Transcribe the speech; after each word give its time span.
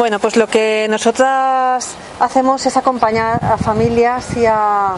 Bueno, 0.00 0.18
pues 0.18 0.38
lo 0.38 0.46
que 0.46 0.86
nosotras 0.88 1.90
hacemos 2.20 2.64
es 2.64 2.74
acompañar 2.78 3.38
a 3.44 3.58
familias 3.58 4.34
y 4.34 4.46
a, 4.46 4.96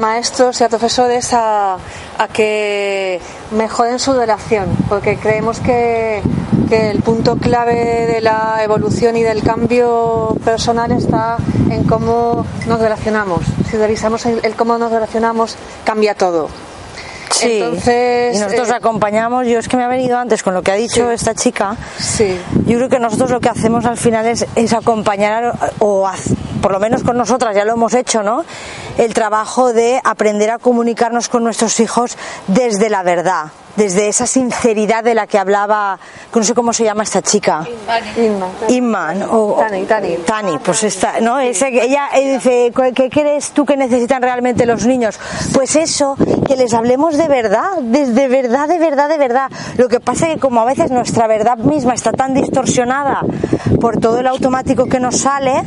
maestros 0.00 0.62
y 0.62 0.64
a 0.64 0.70
profesores 0.70 1.34
a, 1.34 1.76
que 2.32 3.20
mejoren 3.50 3.98
su 3.98 4.14
relación, 4.14 4.70
porque 4.88 5.18
creemos 5.18 5.60
que, 5.60 6.22
el 6.70 7.02
punto 7.02 7.36
clave 7.36 8.06
de 8.06 8.22
la 8.22 8.60
evolución 8.64 9.14
y 9.18 9.22
del 9.22 9.42
cambio 9.42 10.34
personal 10.42 10.90
está 10.92 11.36
en 11.68 11.84
cómo 11.84 12.46
nos 12.66 12.80
relacionamos. 12.80 13.42
Si 13.70 13.76
revisamos 13.76 14.24
el 14.24 14.56
cómo 14.56 14.78
nos 14.78 14.90
relacionamos, 14.90 15.54
cambia 15.84 16.14
todo. 16.14 16.48
Sí, 17.38 17.60
Entonces, 17.60 18.36
y 18.36 18.38
nosotros 18.38 18.68
eh, 18.68 18.74
acompañamos. 18.74 19.46
Yo 19.46 19.58
es 19.58 19.68
que 19.68 19.76
me 19.76 19.84
ha 19.84 19.88
venido 19.88 20.16
antes 20.18 20.42
con 20.42 20.54
lo 20.54 20.62
que 20.62 20.70
ha 20.72 20.74
dicho 20.76 21.08
Sí. 21.08 21.14
esta 21.14 21.34
chica. 21.34 21.76
Sí. 21.98 22.38
Yo 22.66 22.76
creo 22.78 22.88
que 22.88 22.98
nosotros 23.00 23.30
lo 23.30 23.40
que 23.40 23.48
hacemos 23.48 23.84
al 23.84 23.96
final 23.96 24.26
es, 24.26 24.46
es 24.54 24.72
acompañar, 24.72 25.52
o 25.80 26.06
haz- 26.06 26.34
por 26.62 26.72
lo 26.72 26.78
menos 26.80 27.02
con 27.02 27.16
nosotras 27.16 27.54
ya 27.56 27.64
lo 27.64 27.72
hemos 27.72 27.92
hecho, 27.94 28.22
¿no? 28.22 28.44
El 28.98 29.12
trabajo 29.14 29.72
de 29.72 30.00
aprender 30.04 30.50
a 30.50 30.58
comunicarnos 30.58 31.28
con 31.28 31.42
nuestros 31.44 31.80
hijos 31.80 32.16
desde 32.46 32.88
la 32.88 33.02
verdad, 33.02 33.46
desde 33.76 34.08
esa 34.08 34.26
sinceridad 34.26 35.04
de 35.04 35.14
la 35.14 35.26
que 35.26 35.38
hablaba, 35.38 35.98
que 36.32 36.38
no 36.38 36.44
sé 36.44 36.54
cómo 36.54 36.72
se 36.72 36.84
llama 36.84 37.02
esta 37.02 37.22
chica. 37.22 37.66
Inma. 38.16 38.48
Inman 38.68 39.22
o 39.30 39.56
Tani, 39.58 39.84
Tani. 39.84 40.16
Tani, 40.18 40.58
pues 40.58 40.84
esta, 40.84 41.20
¿no? 41.20 41.40
Ese, 41.40 41.70
que 41.70 41.84
ella 41.84 42.08
eh, 42.14 42.34
dice, 42.34 42.72
¿qué 42.94 43.10
crees 43.10 43.50
tú 43.50 43.64
que 43.64 43.76
necesitan 43.76 44.22
realmente 44.22 44.66
los 44.66 44.86
niños? 44.86 45.18
Pues 45.52 45.76
eso, 45.76 46.16
que 46.46 46.56
les 46.56 46.72
hablemos 46.74 47.16
de 47.16 47.28
verdad, 47.28 47.78
desde 47.82 48.28
verdad, 48.28 48.68
de 48.68 48.78
verdad, 48.78 49.08
de 49.08 49.18
verdad. 49.18 49.50
Lo 49.76 49.88
que 49.88 50.00
pasa 50.00 50.28
es 50.28 50.34
que 50.34 50.40
como 50.40 50.60
a 50.60 50.64
veces 50.64 50.90
nuestra 50.90 51.26
verdad 51.26 51.58
misma 51.58 51.94
está 51.94 52.12
tan 52.12 52.34
distorsionada 52.34 53.20
por 53.80 53.98
todo 53.98 54.20
el 54.20 54.26
automático 54.26 54.86
que 54.86 55.00
nos 55.00 55.18
sale, 55.18 55.62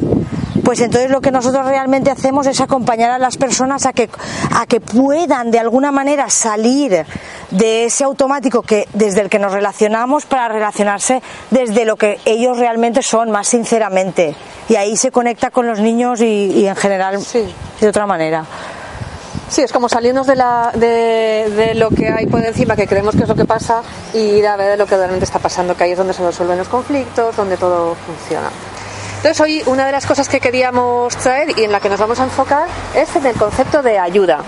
pues 0.67 0.81
entonces 0.81 1.09
lo 1.09 1.21
que 1.21 1.31
nosotros 1.31 1.65
realmente 1.65 2.11
hacemos 2.11 2.45
es 2.45 2.59
acompañar 2.59 3.09
a 3.09 3.17
las 3.17 3.37
personas 3.37 3.85
a 3.85 3.93
que, 3.93 4.09
a 4.53 4.65
que 4.65 4.81
puedan 4.81 5.49
de 5.49 5.59
alguna 5.59 5.93
manera 5.93 6.29
salir 6.29 7.05
de 7.51 7.85
ese 7.85 8.03
automático 8.03 8.63
que 8.63 8.85
desde 8.91 9.21
el 9.21 9.29
que 9.29 9.39
nos 9.39 9.53
relacionamos 9.53 10.25
para 10.25 10.49
relacionarse 10.49 11.21
desde 11.51 11.85
lo 11.85 11.95
que 11.95 12.19
ellos 12.25 12.57
realmente 12.57 13.01
son, 13.01 13.31
más 13.31 13.47
sinceramente. 13.47 14.35
Y 14.67 14.75
ahí 14.75 14.97
se 14.97 15.09
conecta 15.09 15.51
con 15.51 15.67
los 15.67 15.79
niños 15.79 16.19
y, 16.19 16.25
y 16.51 16.67
en 16.67 16.75
general 16.75 17.21
Sí. 17.21 17.47
de 17.79 17.87
otra 17.87 18.05
manera. 18.05 18.43
Sí, 19.47 19.61
es 19.61 19.71
como 19.71 19.87
salirnos 19.87 20.27
de, 20.27 20.35
la, 20.35 20.71
de, 20.75 21.49
de 21.49 21.75
lo 21.75 21.91
que 21.91 22.09
hay 22.09 22.25
por 22.25 22.43
encima, 22.43 22.75
que 22.75 22.87
creemos 22.87 23.15
que 23.15 23.23
es 23.23 23.29
lo 23.29 23.35
que 23.35 23.45
pasa, 23.45 23.83
y 24.13 24.17
ir 24.19 24.45
a 24.45 24.57
ver 24.57 24.77
lo 24.77 24.85
que 24.85 24.97
realmente 24.97 25.23
está 25.23 25.39
pasando, 25.39 25.77
que 25.77 25.85
ahí 25.85 25.91
es 25.93 25.97
donde 25.97 26.13
se 26.13 26.25
resuelven 26.25 26.57
los 26.57 26.67
conflictos, 26.67 27.37
donde 27.37 27.55
todo 27.55 27.95
funciona. 28.05 28.49
Entonces 29.27 29.43
hoy 29.43 29.61
una 29.65 29.85
de 29.85 29.91
las 29.91 30.05
cosas 30.05 30.29
que 30.29 30.39
queríamos 30.39 31.13
traer 31.17 31.59
y 31.59 31.65
en 31.65 31.71
la 31.73 31.81
que 31.81 31.89
nos 31.89 31.99
vamos 31.99 32.17
a 32.21 32.23
enfocar 32.23 32.65
es 32.95 33.13
en 33.17 33.25
el 33.25 33.35
concepto 33.35 33.81
de 33.83 33.99
ayuda, 33.99 34.39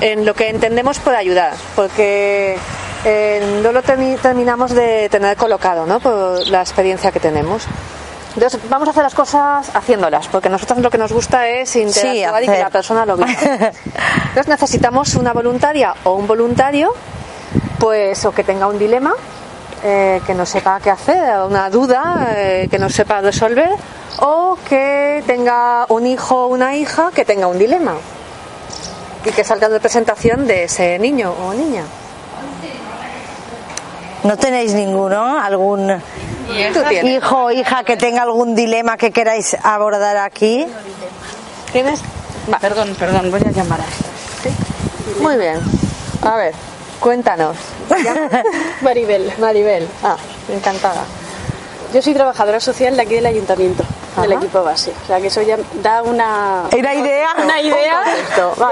en 0.00 0.26
lo 0.26 0.34
que 0.34 0.48
entendemos 0.48 0.98
por 0.98 1.14
ayudar, 1.14 1.52
porque 1.76 2.58
eh, 3.04 3.60
no 3.62 3.70
lo 3.70 3.80
termi- 3.80 4.18
terminamos 4.18 4.72
de 4.72 5.08
tener 5.08 5.36
colocado 5.36 5.86
¿no? 5.86 6.00
por 6.00 6.44
la 6.48 6.62
experiencia 6.62 7.12
que 7.12 7.20
tenemos. 7.20 7.62
Entonces 8.34 8.58
vamos 8.68 8.88
a 8.88 8.90
hacer 8.90 9.04
las 9.04 9.14
cosas 9.14 9.70
haciéndolas, 9.72 10.26
porque 10.26 10.48
a 10.48 10.50
nosotros 10.50 10.80
lo 10.80 10.90
que 10.90 10.98
nos 10.98 11.12
gusta 11.12 11.46
es 11.46 11.76
interactuar 11.76 12.42
y 12.42 12.46
que 12.46 12.58
la 12.58 12.70
persona 12.70 13.06
lo 13.06 13.16
viva. 13.18 13.28
Entonces 13.40 14.48
necesitamos 14.48 15.14
una 15.14 15.32
voluntaria 15.32 15.94
o 16.02 16.14
un 16.14 16.26
voluntario, 16.26 16.92
pues 17.78 18.24
o 18.24 18.32
que 18.34 18.42
tenga 18.42 18.66
un 18.66 18.80
dilema, 18.80 19.14
eh, 19.82 20.20
que 20.26 20.34
no 20.34 20.44
sepa 20.44 20.80
qué 20.80 20.90
hacer, 20.90 21.42
una 21.46 21.70
duda 21.70 22.34
eh, 22.36 22.68
que 22.70 22.78
no 22.78 22.88
sepa 22.88 23.20
resolver, 23.20 23.70
o 24.20 24.56
que 24.68 25.22
tenga 25.26 25.86
un 25.88 26.06
hijo 26.06 26.44
o 26.44 26.46
una 26.48 26.74
hija 26.76 27.10
que 27.14 27.24
tenga 27.24 27.46
un 27.46 27.58
dilema 27.58 27.94
y 29.24 29.30
que 29.30 29.44
salga 29.44 29.68
de 29.68 29.80
presentación 29.80 30.46
de 30.46 30.64
ese 30.64 30.98
niño 30.98 31.32
o 31.32 31.52
niña. 31.52 31.84
¿No 34.24 34.36
tenéis 34.36 34.72
ninguno? 34.74 35.38
¿Algún 35.38 35.90
hijo 37.04 37.44
o 37.44 37.50
hija 37.50 37.84
que 37.84 37.96
tenga 37.96 38.22
algún 38.22 38.54
dilema 38.54 38.96
que 38.96 39.10
queráis 39.10 39.56
abordar 39.62 40.16
aquí? 40.16 40.66
¿Tienes? 41.72 42.00
Va. 42.52 42.58
Perdón, 42.58 42.96
perdón, 42.98 43.30
voy 43.30 43.40
a 43.46 43.50
llamar 43.50 43.80
a 43.80 43.84
esta. 43.84 45.22
Muy 45.22 45.36
bien. 45.36 45.60
A 46.22 46.36
ver, 46.36 46.54
cuéntanos. 47.00 47.56
Maribel. 48.82 49.32
Maribel. 49.38 49.88
Ah, 50.02 50.16
encantada. 50.52 51.04
Yo 51.92 52.02
soy 52.02 52.12
trabajadora 52.14 52.60
social 52.60 52.96
de 52.96 53.02
aquí 53.02 53.14
del 53.14 53.26
ayuntamiento, 53.26 53.82
del 54.20 54.32
equipo 54.32 54.62
base. 54.62 54.92
O 55.04 55.06
sea 55.06 55.20
que 55.20 55.28
eso 55.28 55.40
ya 55.40 55.56
da 55.82 56.02
una, 56.02 56.64
¿Una 56.76 56.94
idea? 56.94 57.28
una 57.42 57.62
idea 57.62 58.02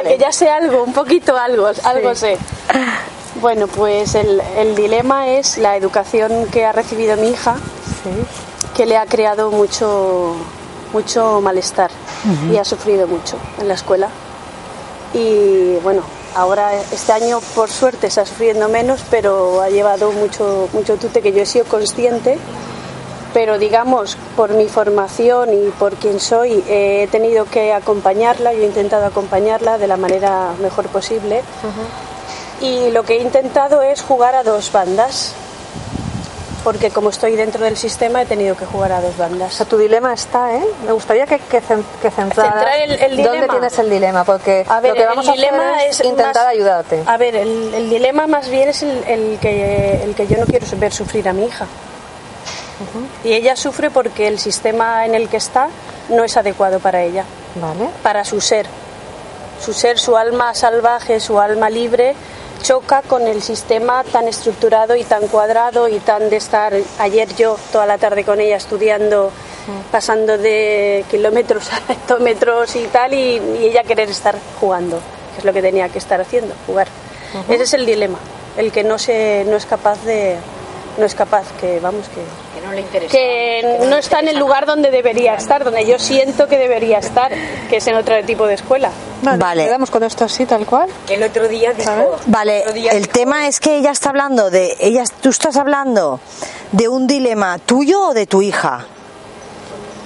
de 0.05 0.11
que 0.11 0.19
ya 0.19 0.33
sé 0.33 0.51
algo, 0.51 0.83
un 0.83 0.93
poquito 0.93 1.35
algo, 1.37 1.71
algo 1.85 2.15
sé. 2.15 2.37
Bueno, 3.41 3.69
pues 3.69 4.15
el, 4.15 4.43
el 4.59 4.75
dilema 4.75 5.29
es 5.29 5.57
la 5.57 5.77
educación 5.77 6.47
que 6.53 6.67
ha 6.67 6.73
recibido 6.73 7.17
mi 7.17 7.31
hija, 7.31 7.57
que 8.77 8.85
le 8.85 8.99
ha 8.99 9.07
creado 9.07 9.51
mucho, 9.51 10.37
mucho 10.93 11.41
malestar 11.41 11.91
y 12.53 12.59
ha 12.59 12.65
sufrido 12.65 13.07
mucho 13.07 13.39
en 13.59 13.69
la 13.69 13.75
escuela. 13.75 14.09
Y 15.15 15.77
bueno, 15.83 16.03
ahora 16.37 16.73
este 16.93 17.13
año 17.13 17.41
por 17.55 17.71
suerte 17.71 18.07
está 18.07 18.25
sufriendo 18.27 18.69
menos, 18.69 19.01
pero 19.11 19.63
ha 19.63 19.71
llevado 19.71 20.13
mucho, 20.13 20.69
mucho 20.73 20.97
tute 20.97 21.23
que 21.23 21.33
yo 21.33 21.43
he 21.43 21.47
sido 21.47 21.65
consciente. 21.65 22.39
Pero 23.33 23.59
digamos, 23.59 24.17
por 24.37 24.51
mi 24.55 24.67
formación 24.67 25.53
y 25.53 25.71
por 25.79 25.95
quien 25.95 26.21
soy, 26.21 26.65
eh, 26.69 27.03
he 27.03 27.07
tenido 27.09 27.45
que 27.45 27.73
acompañarla, 27.73 28.55
yo 28.55 28.63
he 28.63 28.67
intentado 28.67 29.05
acompañarla 29.05 29.77
de 29.77 29.87
la 29.87 29.97
manera 29.97 30.53
mejor 30.61 30.87
posible. 30.87 31.43
Y 32.61 32.91
lo 32.91 33.03
que 33.03 33.17
he 33.17 33.23
intentado 33.23 33.83
es 33.83 34.01
jugar 34.01 34.35
a 34.35 34.43
dos 34.43 34.73
bandas, 34.73 35.35
porque 36.67 36.91
como 36.91 37.11
estoy 37.11 37.37
dentro 37.37 37.63
del 37.65 37.77
sistema 37.77 38.23
he 38.23 38.27
tenido 38.27 38.57
que 38.57 38.67
jugar 38.67 38.91
a 38.91 39.01
dos 39.01 39.15
O 39.15 39.19
bandas. 39.19 39.55
sea, 39.55 39.67
tu 39.67 39.79
dilema 39.79 40.13
está, 40.13 40.53
¿eh? 40.53 40.65
Me 40.85 40.91
gustaría 40.91 41.25
que, 41.25 41.39
que, 41.39 41.61
que 42.03 42.11
centraras 42.11 42.55
Centrar 42.55 42.79
el- 42.81 42.91
el 42.91 43.17
dónde 43.19 43.33
dilema. 43.35 43.53
tienes 43.53 43.79
el 43.79 43.89
dilema, 43.89 44.25
porque 44.25 44.67
A 44.69 44.81
ver, 44.81 44.91
lo 44.91 44.97
que 44.97 45.07
vamos 45.07 45.25
el 45.27 45.31
a 45.31 45.33
hacer 45.35 45.45
dilema 45.53 45.85
es, 45.85 46.01
es 46.01 46.07
intentar 46.07 46.35
más- 46.35 46.53
ayudarte. 46.55 47.03
A 47.07 47.17
ver, 47.19 47.37
el, 47.37 47.73
el 47.73 47.89
dilema 47.89 48.27
más 48.27 48.49
bien 48.49 48.69
es 48.69 48.83
el, 48.83 49.05
el 49.07 49.39
que, 49.41 50.03
el 50.03 50.17
que 50.17 50.27
yo 50.27 50.39
no 50.39 50.47
quiero 50.47 50.67
ver 50.77 50.93
sufrir 50.93 51.29
a 51.29 51.33
mi 51.33 51.45
hija. 51.45 51.67
Y 53.23 53.33
ella 53.33 53.55
sufre 53.55 53.91
porque 53.91 54.27
el 54.27 54.39
sistema 54.41 55.07
en 55.07 55.15
el 55.15 55.29
que 55.29 55.37
está 55.37 55.69
no 56.09 56.25
es 56.25 56.37
adecuado 56.37 56.81
para 56.81 57.01
ella, 57.03 57.25
Vale. 57.55 57.89
para 58.03 58.25
su 58.25 58.41
ser. 58.41 58.67
Su 59.65 59.73
ser, 59.73 59.99
su 60.01 60.17
alma 60.17 60.53
salvaje, 60.55 61.21
su 61.21 61.39
alma 61.41 61.71
libre, 61.71 62.15
choca 62.67 63.03
con 63.03 63.29
el 63.29 63.43
sistema 63.43 64.03
tan 64.03 64.27
estructurado 64.27 64.97
y 64.97 65.05
tan 65.05 65.29
cuadrado 65.29 65.87
y 65.87 66.01
tan 66.01 66.29
de 66.31 66.37
estar 66.37 66.75
ayer 66.99 67.33
yo 67.37 67.57
toda 67.71 67.87
la 67.87 67.97
tarde 67.97 68.25
con 68.25 68.41
ella 68.41 68.57
estudiando, 68.57 69.31
pasando 69.93 70.37
de 70.37 71.05
kilómetros 71.09 71.71
a 71.73 71.93
hectómetros 71.93 72.75
y 72.75 72.87
tal, 72.89 73.15
y, 73.15 73.41
y 73.61 73.67
ella 73.67 73.85
querer 73.85 74.11
estar 74.11 74.37
jugando, 74.59 74.99
que 75.33 75.39
es 75.39 75.45
lo 75.45 75.53
que 75.53 75.63
tenía 75.63 75.89
que 75.91 75.99
estar 75.99 76.21
haciendo, 76.21 76.55
jugar. 76.67 76.89
Ese 77.49 77.63
es 77.63 77.75
el 77.75 77.87
dilema, 77.87 78.19
el 78.57 78.73
que 78.73 78.83
no, 78.83 78.99
se, 78.99 79.45
no 79.47 79.57
es 79.57 79.65
capaz 79.65 80.03
de, 80.05 80.37
no 80.99 81.05
es 81.05 81.15
capaz, 81.15 81.47
que 81.61 81.79
vamos, 81.79 82.09
Que 82.09 82.23
no 82.67 82.73
le 82.73 82.81
interesa. 82.83 83.11
que 83.13 83.79
no 83.89 83.97
está 83.97 84.21
en 84.21 84.29
el 84.29 84.39
lugar 84.39 84.67
donde 84.67 84.91
debería 84.91 85.35
estar, 85.35 85.65
donde 85.65 85.87
yo 85.87 85.99
siento 85.99 86.47
que 86.49 86.59
debería 86.59 86.99
estar, 86.99 87.33
que 87.71 87.77
es 87.77 87.87
en 87.87 87.95
otro 87.97 88.23
tipo 88.25 88.47
de 88.47 88.55
escuela. 88.55 88.91
Vale. 89.23 89.65
Quedamos 89.65 89.91
con 89.91 90.03
esto 90.03 90.25
así, 90.25 90.45
tal 90.47 90.67
cual. 90.67 90.89
El 91.09 91.23
otro 91.23 91.49
día 91.49 91.73
dijo. 91.73 92.17
Vale, 92.27 92.65
día 92.75 92.93
el 92.93 93.03
dijo- 93.03 93.13
tema 93.13 93.47
es 93.49 93.61
que 93.61 93.77
ella 93.77 93.91
está 93.93 94.11
hablando 94.11 94.51
de, 94.51 94.77
ella, 94.81 95.05
tú 95.23 95.31
estás 95.31 95.57
hablando 95.57 96.21
de 96.73 96.89
un 96.89 97.07
dilema 97.07 97.59
tuyo 97.59 98.09
o 98.09 98.15
de 98.15 98.27
tu 98.27 98.43
hija. 98.43 98.85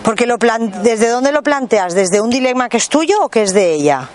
Porque 0.05 0.27
lo 0.27 0.39
plan- 0.39 0.83
¿desde 0.83 1.09
dónde 1.09 1.31
lo 1.33 1.43
planteas? 1.43 1.95
¿Desde 1.95 2.21
un 2.21 2.31
dilema 2.31 2.69
que 2.69 2.79
es 2.79 2.89
tuyo 2.89 3.23
o 3.25 3.29
que 3.29 3.43
es 3.43 3.53
de 3.53 3.73
ella? 3.73 4.09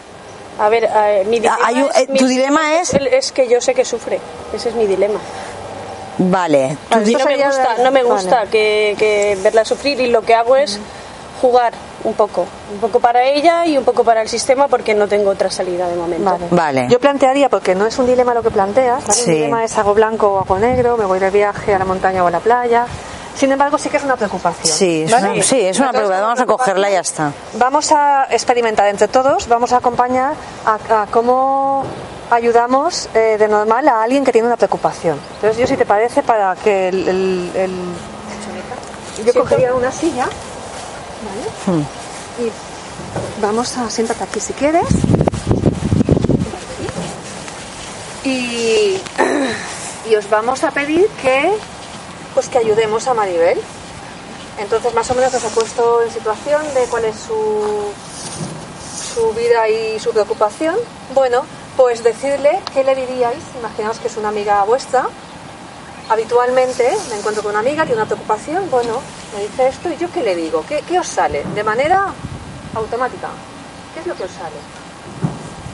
A 0.57 0.69
ver, 0.69 0.85
eh, 0.85 1.23
mi 1.27 1.39
dilema, 1.39 1.57
hay 1.63 1.75
un- 1.81 1.89
es, 1.89 1.97
eh, 1.97 2.07
mi 2.09 2.17
tu 2.19 2.27
dilema 2.27 2.79
es- 2.79 2.93
el- 2.93 3.07
es 3.07 3.31
que 3.31 3.47
yo 3.47 3.59
sé 3.61 3.73
que 3.73 3.83
sufre. 3.85 4.19
Ese 4.53 4.69
es 4.69 4.75
mi 4.75 4.87
dilema. 4.87 5.19
Vale. 6.17 6.77
Esto 6.89 7.19
no 7.19 7.25
me 7.25 7.37
gusta, 7.45 7.75
de- 7.75 7.83
no 7.83 7.91
me 7.91 8.03
vale. 8.03 8.15
gusta 8.15 8.45
que, 8.47 8.95
que 8.97 9.37
verla 9.43 9.65
sufrir 9.65 9.99
y 10.01 10.07
lo 10.07 10.21
que 10.21 10.33
hago 10.35 10.55
es 10.55 10.79
jugar 11.41 11.73
un 12.05 12.13
poco, 12.13 12.45
un 12.73 12.79
poco 12.79 12.99
para 12.99 13.23
ella 13.23 13.65
y 13.65 13.77
un 13.77 13.83
poco 13.83 14.03
para 14.03 14.21
el 14.21 14.29
sistema 14.29 14.67
porque 14.67 14.93
no 14.93 15.07
tengo 15.07 15.31
otra 15.31 15.49
salida 15.51 15.87
de 15.87 15.95
momento. 15.95 16.23
Vale. 16.31 16.45
Vale. 16.51 16.87
Yo 16.89 16.99
plantearía, 16.99 17.49
porque 17.49 17.75
no 17.75 17.85
es 17.85 17.97
un 17.99 18.05
dilema 18.07 18.33
lo 18.33 18.41
que 18.43 18.51
planteas, 18.51 19.01
¿vale? 19.05 19.13
Sí. 19.13 19.29
Un 19.31 19.35
dilema 19.35 19.63
es 19.63 19.77
algo 19.77 19.93
blanco 19.93 20.27
o 20.33 20.39
algo 20.39 20.57
negro, 20.59 20.97
me 20.97 21.05
voy 21.05 21.19
de 21.19 21.29
viaje 21.31 21.73
a 21.73 21.79
la 21.79 21.85
montaña 21.85 22.23
o 22.23 22.27
a 22.27 22.31
la 22.31 22.39
playa. 22.39 22.85
Sin 23.35 23.51
embargo, 23.51 23.77
sí 23.77 23.89
que 23.89 23.97
es 23.97 24.03
una 24.05 24.15
preocupación. 24.15 24.73
Sí, 24.77 25.03
es 25.03 25.11
¿vale? 25.11 25.31
una- 25.33 25.43
sí, 25.43 25.59
es 25.59 25.77
una 25.77 25.91
preocupación. 25.91 26.25
Vamos 26.25 26.39
a 26.39 26.45
cogerla 26.45 26.89
y 26.89 26.93
ya 26.93 26.99
está. 27.01 27.31
Vamos 27.55 27.91
a 27.91 28.27
experimentar 28.29 28.87
entre 28.87 29.09
todos, 29.09 29.47
vamos 29.49 29.73
a 29.73 29.77
acompañar 29.77 30.33
a, 30.65 31.01
a 31.01 31.05
cómo 31.07 31.83
ayudamos 32.31 33.09
eh, 33.13 33.37
de 33.37 33.47
normal 33.47 33.87
a 33.87 34.01
alguien 34.03 34.23
que 34.23 34.31
tiene 34.31 34.47
una 34.47 34.57
preocupación. 34.57 35.19
Entonces, 35.35 35.57
yo 35.57 35.67
si 35.67 35.77
te 35.77 35.85
parece, 35.85 36.23
para 36.23 36.55
que 36.55 36.89
el... 36.89 37.07
el- 37.07 37.51
el- 37.55 39.25
yo 39.25 39.33
cogería 39.33 39.73
una 39.73 39.91
silla, 39.91 40.25
¿vale? 40.25 41.85
Y 42.39 42.51
vamos 43.41 43.77
a... 43.77 43.89
Siéntate 43.89 44.23
aquí 44.25 44.39
si 44.41 44.51
quieres. 44.53 44.83
Y, 48.23 48.99
y 50.09 50.15
os 50.15 50.29
vamos 50.29 50.63
a 50.63 50.71
pedir 50.71 51.07
que 51.21 51.51
pues 52.33 52.49
que 52.49 52.57
ayudemos 52.57 53.07
a 53.07 53.13
Maribel. 53.13 53.59
Entonces 54.59 54.93
más 54.93 55.09
o 55.11 55.15
menos 55.15 55.33
os 55.33 55.43
he 55.43 55.49
puesto 55.49 56.01
en 56.01 56.11
situación 56.11 56.61
de 56.73 56.81
cuál 56.85 57.05
es 57.05 57.15
su, 57.15 57.91
su 59.15 59.31
vida 59.33 59.69
y 59.69 59.99
su 59.99 60.11
preocupación. 60.11 60.75
Bueno, 61.13 61.43
pues 61.77 62.03
decirle 62.03 62.59
qué 62.73 62.83
le 62.83 62.95
diríais, 62.95 63.43
imaginaos 63.59 63.99
que 63.99 64.07
es 64.07 64.17
una 64.17 64.29
amiga 64.29 64.63
vuestra, 64.63 65.07
habitualmente 66.09 66.89
me 67.09 67.17
encuentro 67.17 67.43
con 67.43 67.51
una 67.51 67.59
amiga, 67.59 67.83
tiene 67.83 68.01
una 68.01 68.05
preocupación, 68.05 68.69
bueno, 68.71 69.01
me 69.33 69.43
dice 69.43 69.67
esto 69.67 69.91
y 69.91 69.97
yo 69.97 70.11
qué 70.11 70.23
le 70.23 70.35
digo, 70.35 70.63
¿qué, 70.67 70.83
qué 70.87 70.99
os 70.99 71.07
sale? 71.07 71.43
De 71.53 71.63
manera 71.63 72.07
automática, 72.75 73.29
¿qué 73.93 74.01
es 74.01 74.07
lo 74.07 74.15
que 74.15 74.23
os 74.23 74.31
sale? 74.31 74.55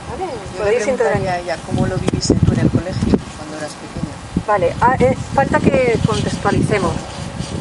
¿Vale? 0.10 0.32
Yo 0.58 0.66
le 0.66 0.84
preguntaría 0.84 1.34
a 1.34 1.40
ella 1.40 1.58
cómo 1.66 1.86
lo 1.86 1.98
viviste 1.98 2.36
tú 2.36 2.54
en 2.54 2.60
el 2.60 2.70
colegio 2.70 3.18
cuando 3.38 3.58
eras 3.58 3.72
pequeña. 3.74 4.02
Vale, 4.48 4.76
ah, 4.82 4.96
eh, 5.00 5.16
falta 5.34 5.60
que 5.60 5.98
contextualicemos. 6.06 6.94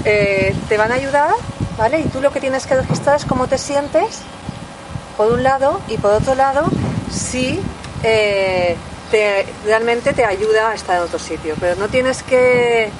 Eh, 0.04 0.54
te 0.68 0.76
van 0.76 0.90
a 0.92 0.94
ayudar, 0.94 1.34
¿vale? 1.76 2.00
Y 2.00 2.04
tú 2.04 2.20
lo 2.20 2.32
que 2.32 2.40
tienes 2.40 2.66
que 2.66 2.74
registrar 2.74 3.16
es 3.16 3.24
cómo 3.24 3.46
te 3.46 3.58
sientes, 3.58 4.20
por 5.16 5.32
un 5.32 5.42
lado, 5.42 5.80
y 5.88 5.98
por 5.98 6.12
otro 6.12 6.34
lado, 6.34 6.64
si 7.10 7.60
eh, 8.02 8.76
te, 9.10 9.46
realmente 9.64 10.12
te 10.12 10.24
ayuda 10.24 10.70
a 10.70 10.74
estar 10.74 10.96
en 10.96 11.02
otro 11.02 11.18
sitio. 11.18 11.54
Pero 11.60 11.76
no 11.76 11.88
tienes 11.88 12.22
que, 12.22 12.90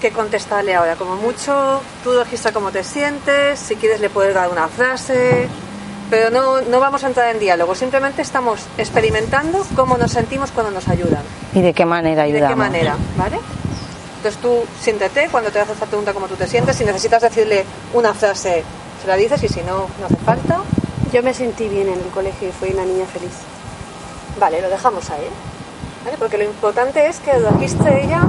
que 0.00 0.10
contestarle 0.10 0.74
ahora. 0.74 0.96
Como 0.96 1.16
mucho, 1.16 1.80
tú 2.04 2.12
registra 2.18 2.52
cómo 2.52 2.70
te 2.70 2.84
sientes, 2.84 3.58
si 3.58 3.76
quieres 3.76 4.00
le 4.00 4.10
puedes 4.10 4.34
dar 4.34 4.50
una 4.50 4.68
frase, 4.68 5.48
pero 6.10 6.30
no, 6.30 6.60
no 6.62 6.80
vamos 6.80 7.04
a 7.04 7.06
entrar 7.06 7.30
en 7.34 7.38
diálogo. 7.38 7.74
Simplemente 7.74 8.22
estamos 8.22 8.60
experimentando 8.78 9.64
cómo 9.76 9.96
nos 9.96 10.10
sentimos 10.12 10.50
cuando 10.50 10.72
nos 10.72 10.88
ayudan. 10.88 11.22
¿Y 11.54 11.60
de 11.62 11.72
qué 11.72 11.84
manera 11.84 12.26
¿Y 12.26 12.32
de 12.32 12.38
ayudamos? 12.38 12.54
qué 12.56 12.70
manera? 12.70 12.96
¿Vale? 13.16 13.38
Entonces 14.16 14.40
tú 14.42 14.64
siéntete 14.80 15.28
cuando 15.30 15.50
te 15.50 15.60
haces 15.60 15.74
esta 15.74 15.86
pregunta 15.86 16.12
cómo 16.12 16.26
tú 16.26 16.34
te 16.34 16.46
sientes. 16.46 16.76
Si 16.76 16.84
necesitas 16.84 17.22
decirle 17.22 17.64
una 17.94 18.12
frase, 18.12 18.62
se 19.00 19.08
la 19.08 19.16
dices 19.16 19.42
y 19.44 19.48
si 19.48 19.60
no, 19.62 19.86
no 19.98 20.06
hace 20.06 20.16
falta. 20.16 20.60
Yo 21.12 21.22
me 21.22 21.32
sentí 21.32 21.68
bien 21.68 21.88
en 21.88 21.94
el 21.98 22.10
colegio 22.12 22.48
y 22.48 22.52
fui 22.52 22.70
una 22.70 22.84
niña 22.84 23.06
feliz. 23.06 23.32
Vale, 24.38 24.60
lo 24.60 24.68
dejamos 24.68 25.10
ahí. 25.10 25.28
¿Vale? 26.04 26.16
Porque 26.18 26.38
lo 26.38 26.44
importante 26.44 27.08
es 27.08 27.20
que 27.20 27.32
registre 27.38 28.04
ella 28.04 28.22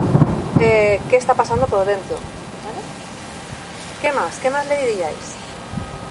eh, 0.59 0.99
qué 1.09 1.17
está 1.17 1.33
pasando 1.33 1.67
por 1.67 1.85
dentro. 1.85 2.15
¿Vale? 2.15 2.81
¿Qué 4.01 4.11
más? 4.11 4.37
¿Qué 4.39 4.49
más 4.49 4.65
le 4.67 4.77
diríais? 4.87 5.35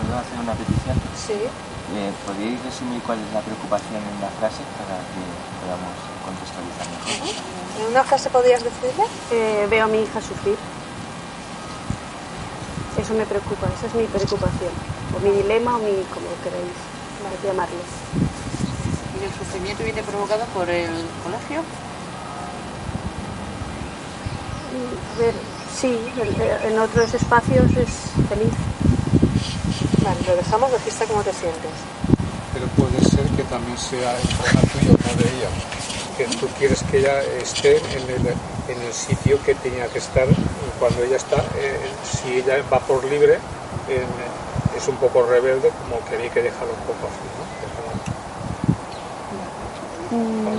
¿Puedo 0.00 0.18
hacer 0.18 0.38
una 0.38 0.52
petición? 0.54 0.96
Sí. 1.14 1.34
Eh, 1.34 2.12
¿Podríais 2.24 2.62
resumir 2.64 3.02
cuál 3.02 3.18
es 3.18 3.34
la 3.34 3.40
preocupación 3.40 3.96
en 3.96 4.16
una 4.18 4.30
frase 4.38 4.62
para 4.78 4.96
que 5.10 5.22
podamos 5.58 5.94
contextualizar 6.24 6.86
mejor? 6.86 7.34
¿En 7.80 7.86
una 7.90 8.04
frase 8.04 8.30
podrías 8.30 8.62
decirle? 8.62 9.04
Eh, 9.32 9.66
veo 9.68 9.84
a 9.84 9.88
mi 9.88 10.02
hija 10.02 10.20
sufrir. 10.20 10.56
Eso 12.96 13.14
me 13.14 13.26
preocupa, 13.26 13.66
esa 13.76 13.86
es 13.86 13.94
mi 13.94 14.04
preocupación. 14.06 14.72
O 15.16 15.20
mi 15.20 15.30
dilema 15.30 15.76
o 15.76 15.78
mi, 15.78 16.04
como 16.14 16.30
queréis 16.42 16.78
llamarlo. 17.44 17.78
¿Y 19.20 19.24
el 19.24 19.32
sufrimiento 19.32 19.84
viene 19.84 20.02
provocado 20.02 20.44
por 20.54 20.68
el 20.70 20.88
colegio? 21.22 21.60
A 24.70 25.18
ver, 25.20 25.34
sí, 25.80 25.98
en- 26.16 26.72
en 26.72 26.78
otros 26.78 27.12
espacios 27.12 27.66
es 27.76 27.90
feliz. 28.28 28.52
Vale, 30.04 30.20
lo 30.26 30.36
dejamos, 30.36 30.70
registra 30.72 31.06
cómo 31.06 31.22
te 31.22 31.32
sientes. 31.32 31.70
pero 32.52 32.66
puede 32.74 33.00
ser 33.04 33.24
que 33.36 33.44
también 33.44 33.78
sea 33.78 34.10
el 34.16 34.26
problema 34.26 34.60
tuyo, 34.72 34.90
no 35.06 35.22
de 35.22 35.28
ella. 35.38 35.48
Que 36.16 36.24
tú 36.36 36.48
quieres 36.58 36.82
que 36.82 36.98
ella 36.98 37.22
esté 37.40 37.76
en 37.76 38.10
el, 38.10 38.26
en 38.68 38.82
el 38.82 38.92
sitio 38.92 39.40
que 39.44 39.54
tenía 39.54 39.86
que 39.86 39.98
estar 39.98 40.26
cuando 40.80 41.04
ella 41.04 41.16
está. 41.16 41.36
eh, 41.56 41.78
si 42.02 42.38
ella 42.38 42.60
va 42.72 42.80
por 42.80 43.04
libre, 43.04 43.38
es 44.76 44.88
un 44.88 44.96
poco 44.96 45.22
rebelde, 45.22 45.70
como 45.84 46.04
que 46.08 46.16
hay 46.16 46.28
que 46.30 46.42
dejarlo 46.42 46.72
un 46.74 46.80
poco 46.86 47.06
así, 47.06 47.28
¿no? 47.38 47.59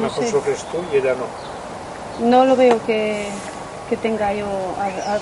Mejor 0.03 0.25
sufres 0.25 0.63
tú 0.71 0.77
y 0.93 0.97
ella 0.97 1.13
no. 1.13 2.27
No 2.27 2.45
lo 2.45 2.55
veo 2.55 2.79
que, 2.85 3.27
que 3.89 3.97
tenga 3.97 4.33
yo. 4.33 4.47
a- 4.79 5.13
a- 5.15 5.19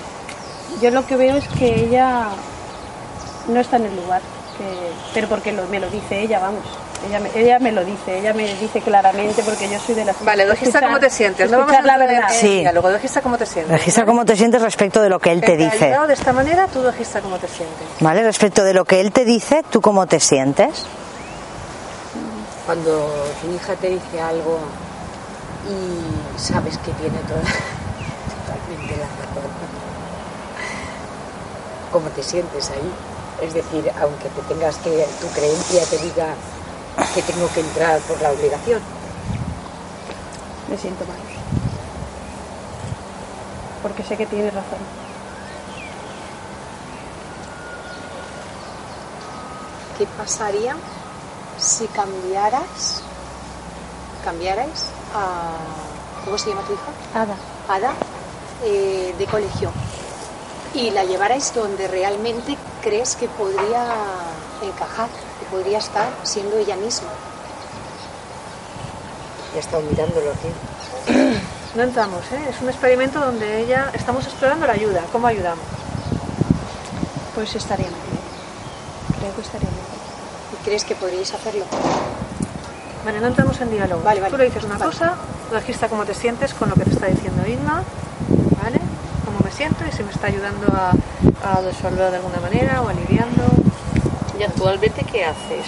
yo 0.81 0.91
lo 0.91 1.05
que 1.05 1.15
veo 1.15 1.35
es 1.37 1.47
que 1.47 1.83
ella 1.85 2.27
no 3.47 3.59
está 3.59 3.77
en 3.77 3.85
el 3.85 3.95
lugar. 3.95 4.21
que- 4.57 4.65
pero 5.13 5.29
porque 5.29 5.53
lo- 5.53 5.65
me 5.67 5.79
lo 5.79 5.89
dice 5.89 6.19
ella, 6.19 6.37
vamos. 6.39 6.63
Ella 7.07 7.21
me, 7.21 7.29
ella 7.33 7.59
me 7.59 7.71
lo 7.71 7.85
dice, 7.85 8.19
ella 8.19 8.33
me 8.33 8.53
dice 8.55 8.81
claramente 8.81 9.41
porque 9.41 9.69
yo 9.69 9.79
soy 9.79 9.95
de 9.95 10.03
las 10.03 10.21
Vale, 10.21 10.43
registra 10.45 10.81
escuchar- 10.81 10.89
cómo 10.89 10.99
te 10.99 11.09
sientes. 11.09 11.49
No 11.49 11.59
vamos 11.59 11.73
a 11.77 11.81
la 11.81 11.97
verdad. 11.97 12.27
Sí. 12.29 12.59
diálogo, 12.59 12.89
registra 12.89 13.21
cómo 13.21 13.37
te 13.37 13.45
sientes. 13.45 13.71
Registra 13.71 14.05
cómo 14.05 14.25
te 14.25 14.35
sientes 14.35 14.61
respecto 14.61 15.01
de 15.01 15.07
lo 15.07 15.17
que 15.19 15.31
él 15.31 15.39
te 15.39 15.53
ha 15.53 15.55
dice. 15.55 15.95
de 16.07 16.13
esta 16.13 16.33
manera, 16.33 16.67
tú 16.67 16.83
registra 16.83 17.21
cómo 17.21 17.37
te 17.37 17.47
sientes. 17.47 17.87
¿Vale? 18.01 18.21
Respecto 18.21 18.65
de 18.65 18.73
lo 18.73 18.83
que 18.83 18.99
él 18.99 19.13
te 19.13 19.23
dice, 19.23 19.63
¿tú 19.69 19.79
cómo 19.79 20.07
te 20.07 20.19
sientes? 20.19 20.85
Cuando 22.69 23.25
tu 23.41 23.51
hija 23.51 23.75
te 23.77 23.89
dice 23.89 24.21
algo 24.21 24.59
y 25.65 26.37
sabes 26.37 26.77
que 26.77 26.91
tiene 26.91 27.17
toda, 27.27 27.41
totalmente 28.45 28.95
la 28.95 29.07
razón. 29.07 29.49
¿Cómo 31.91 32.09
te 32.09 32.21
sientes 32.21 32.69
ahí? 32.69 32.93
Es 33.41 33.55
decir, 33.55 33.91
aunque 33.99 34.29
te 34.29 34.43
tengas 34.43 34.77
que, 34.77 35.03
tu 35.19 35.27
creencia 35.29 35.83
te 35.85 35.97
diga 35.97 36.35
que 37.15 37.23
tengo 37.23 37.51
que 37.55 37.61
entrar 37.61 37.99
por 38.01 38.21
la 38.21 38.29
obligación. 38.33 38.83
Me 40.69 40.77
siento 40.77 41.03
mal. 41.07 41.17
Porque 43.81 44.03
sé 44.03 44.15
que 44.15 44.27
tienes 44.27 44.53
razón. 44.53 44.77
¿Qué 49.97 50.05
pasaría 50.05 50.77
si 51.59 51.87
cambiaras, 51.87 53.03
cambiarais 54.23 54.85
a, 55.13 56.23
¿cómo 56.25 56.37
se 56.37 56.49
llama 56.49 56.61
tu 56.63 56.73
hija? 56.73 56.91
Ada. 57.13 57.35
Ada, 57.67 57.93
eh, 58.63 59.13
de 59.17 59.25
colegio 59.25 59.71
y 60.73 60.91
la 60.91 61.03
llevarais 61.03 61.53
donde 61.53 61.87
realmente 61.87 62.57
crees 62.81 63.15
que 63.15 63.27
podría 63.27 63.87
encajar, 64.61 65.09
que 65.39 65.45
podría 65.49 65.79
estar 65.79 66.09
siendo 66.23 66.57
ella 66.57 66.75
misma. 66.75 67.09
Ya 69.53 69.57
he 69.57 69.59
estado 69.59 69.83
mirándolo 69.83 70.31
aquí. 70.31 71.39
No 71.75 71.83
entramos, 71.83 72.23
¿eh? 72.31 72.47
Es 72.49 72.59
un 72.63 72.69
experimento 72.69 73.19
donde 73.19 73.61
ella 73.61 73.91
estamos 73.93 74.25
explorando 74.25 74.65
la 74.65 74.73
ayuda, 74.73 75.03
cómo 75.11 75.27
ayudamos. 75.27 75.63
Pues 77.35 77.53
estaría 77.53 77.85
mejor. 77.85 77.99
Creo 79.19 79.35
que 79.35 79.41
estaría. 79.41 79.69
¿Y 79.69 79.88
crees 80.69 80.83
que 80.85 80.93
podríais 80.93 81.33
hacerlo? 81.33 81.65
Vale, 83.03 83.19
no 83.19 83.27
entramos 83.27 83.59
en 83.59 83.71
diálogo. 83.71 84.03
Vale, 84.03 84.21
vale. 84.21 84.31
Tú 84.31 84.37
le 84.37 84.45
dices 84.45 84.63
una 84.65 84.77
Vale. 84.77 84.91
cosa, 84.91 85.15
registra 85.51 85.89
cómo 85.89 86.05
te 86.05 86.13
sientes 86.13 86.53
con 86.53 86.69
lo 86.69 86.75
que 86.75 86.83
te 86.83 86.91
está 86.91 87.07
diciendo 87.07 87.41
Inma, 87.47 87.81
¿vale? 88.61 88.77
Cómo 89.25 89.39
me 89.43 89.49
siento 89.51 89.83
y 89.87 89.91
si 89.91 90.03
me 90.03 90.11
está 90.11 90.27
ayudando 90.27 90.67
a, 90.71 90.91
a 90.91 91.61
resolver 91.61 92.11
de 92.11 92.17
alguna 92.17 92.39
manera 92.39 92.83
o 92.83 92.87
aliviando. 92.89 93.41
¿Y 94.37 94.43
actualmente 94.43 95.03
qué 95.11 95.25
haces 95.25 95.65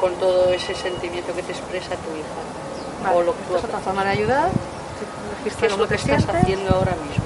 con 0.00 0.12
todo 0.16 0.48
ese 0.52 0.74
sentimiento 0.74 1.32
que 1.32 1.44
te 1.44 1.52
expresa 1.52 1.90
tu 1.94 2.10
hija? 2.18 2.42
Vale, 3.04 3.16
o 3.16 3.22
lo 3.22 3.32
que 3.36 3.42
tú 3.44 3.54
otra 3.56 3.78
forma 3.78 4.02
de 4.02 4.10
ayudar. 4.10 4.48
¿Qué 5.44 5.50
es 5.50 5.72
cómo 5.72 5.82
lo 5.84 5.88
que 5.88 5.94
te 5.94 6.02
estás 6.02 6.24
sientes. 6.24 6.42
haciendo 6.42 6.74
ahora 6.74 6.96
mismo? 7.06 7.24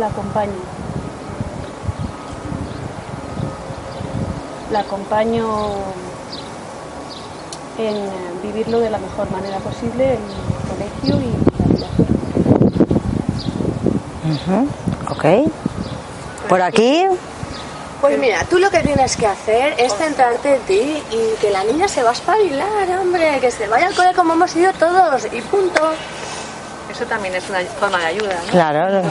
La 0.00 0.06
acompaño. 0.06 0.77
La 4.70 4.80
acompaño 4.80 5.70
en 7.78 7.96
eh, 7.96 8.10
vivirlo 8.42 8.80
de 8.80 8.90
la 8.90 8.98
mejor 8.98 9.30
manera 9.30 9.58
posible 9.58 10.14
en 10.14 10.20
el 10.20 10.62
colegio 10.68 11.20
y 11.26 11.32
la 11.58 11.66
vida 11.72 11.88
Ok. 15.10 15.24
Por 16.48 16.60
aquí. 16.60 17.06
Pues 18.00 18.18
mira, 18.18 18.44
tú 18.44 18.58
lo 18.58 18.70
que 18.70 18.80
tienes 18.80 19.16
que 19.16 19.26
hacer 19.26 19.74
es 19.78 19.92
centrarte 19.94 20.54
en 20.56 20.60
ti 20.62 21.02
y 21.10 21.40
que 21.40 21.50
la 21.50 21.64
niña 21.64 21.88
se 21.88 22.02
va 22.02 22.10
a 22.10 22.12
espabilar, 22.12 22.98
hombre, 23.00 23.40
que 23.40 23.50
se 23.50 23.66
vaya 23.66 23.88
al 23.88 23.94
cole 23.94 24.14
como 24.14 24.34
hemos 24.34 24.54
ido 24.54 24.72
todos 24.74 25.26
y 25.32 25.40
punto. 25.40 25.80
Eso 26.90 27.06
también 27.06 27.34
es 27.34 27.48
una 27.50 27.60
forma 27.60 27.98
de 27.98 28.06
ayuda. 28.06 28.36
¿no? 28.46 28.52
Claro. 28.52 29.02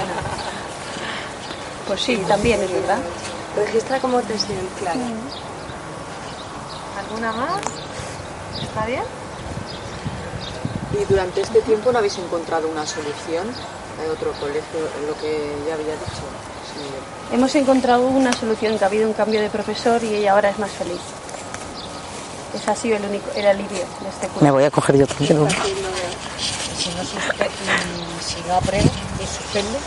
Pues 1.86 2.02
sí, 2.02 2.18
también 2.28 2.62
es 2.62 2.72
verdad. 2.72 3.00
Registra 3.58 4.00
cómo 4.00 4.22
te 4.22 4.38
sientes. 4.38 4.68
Claro. 4.80 5.00
¿Alguna 7.00 7.32
más? 7.34 7.62
¿Está 8.62 8.86
bien? 8.86 9.04
¿Y 10.94 11.06
durante 11.06 11.42
este 11.42 11.62
tiempo 11.62 11.92
no 11.92 11.98
habéis 11.98 12.18
encontrado 12.18 12.68
una 12.70 12.86
solución? 12.86 13.48
¿Hay 14.02 14.10
otro 14.10 14.32
colegio, 14.34 14.80
lo 15.08 15.16
que 15.20 15.56
ya 15.68 15.74
había 15.74 15.94
dicho? 15.94 16.24
Sí. 16.72 17.34
Hemos 17.34 17.56
encontrado 17.56 18.08
una 18.08 18.32
solución, 18.32 18.78
que 18.78 18.84
ha 18.84 18.88
habido 18.88 19.08
un 19.08 19.14
cambio 19.14 19.42
de 19.42 19.50
profesor 19.50 20.04
y 20.04 20.16
ella 20.16 20.34
ahora 20.34 20.50
es 20.50 20.60
más 20.60 20.72
feliz. 20.72 21.02
Ese 22.56 22.72
ha 22.72 22.76
sido 22.76 22.98
el 22.98 23.06
único, 23.06 23.30
el 23.36 23.48
alivio 23.48 23.80
de 23.80 24.10
este 24.10 24.28
curso. 24.28 24.46
Me 24.46 24.52
voy 24.52 24.64
a 24.64 24.72
coger 24.72 24.98
yo 24.98 25.08
también 25.08 25.40
uno. 25.40 25.50
Si 25.50 26.90
no, 26.90 27.04
si 28.22 28.42
no 28.48 28.56
aprende 28.56 28.92
y 29.22 29.26
suspende, 29.26 29.78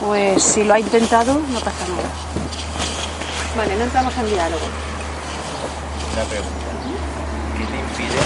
Pues 0.00 0.42
si 0.42 0.62
lo 0.62 0.74
ha 0.74 0.78
intentado, 0.78 1.34
no 1.34 1.60
pasa 1.60 1.88
nada. 1.88 2.10
Vale, 3.56 3.76
no 3.76 3.84
entramos 3.84 4.14
en 4.18 4.28
diálogo. 4.28 4.66
Una 6.12 6.24
pregunta. 6.24 6.66
¿Qué 7.56 7.64
te 7.64 7.78
impide 7.78 8.20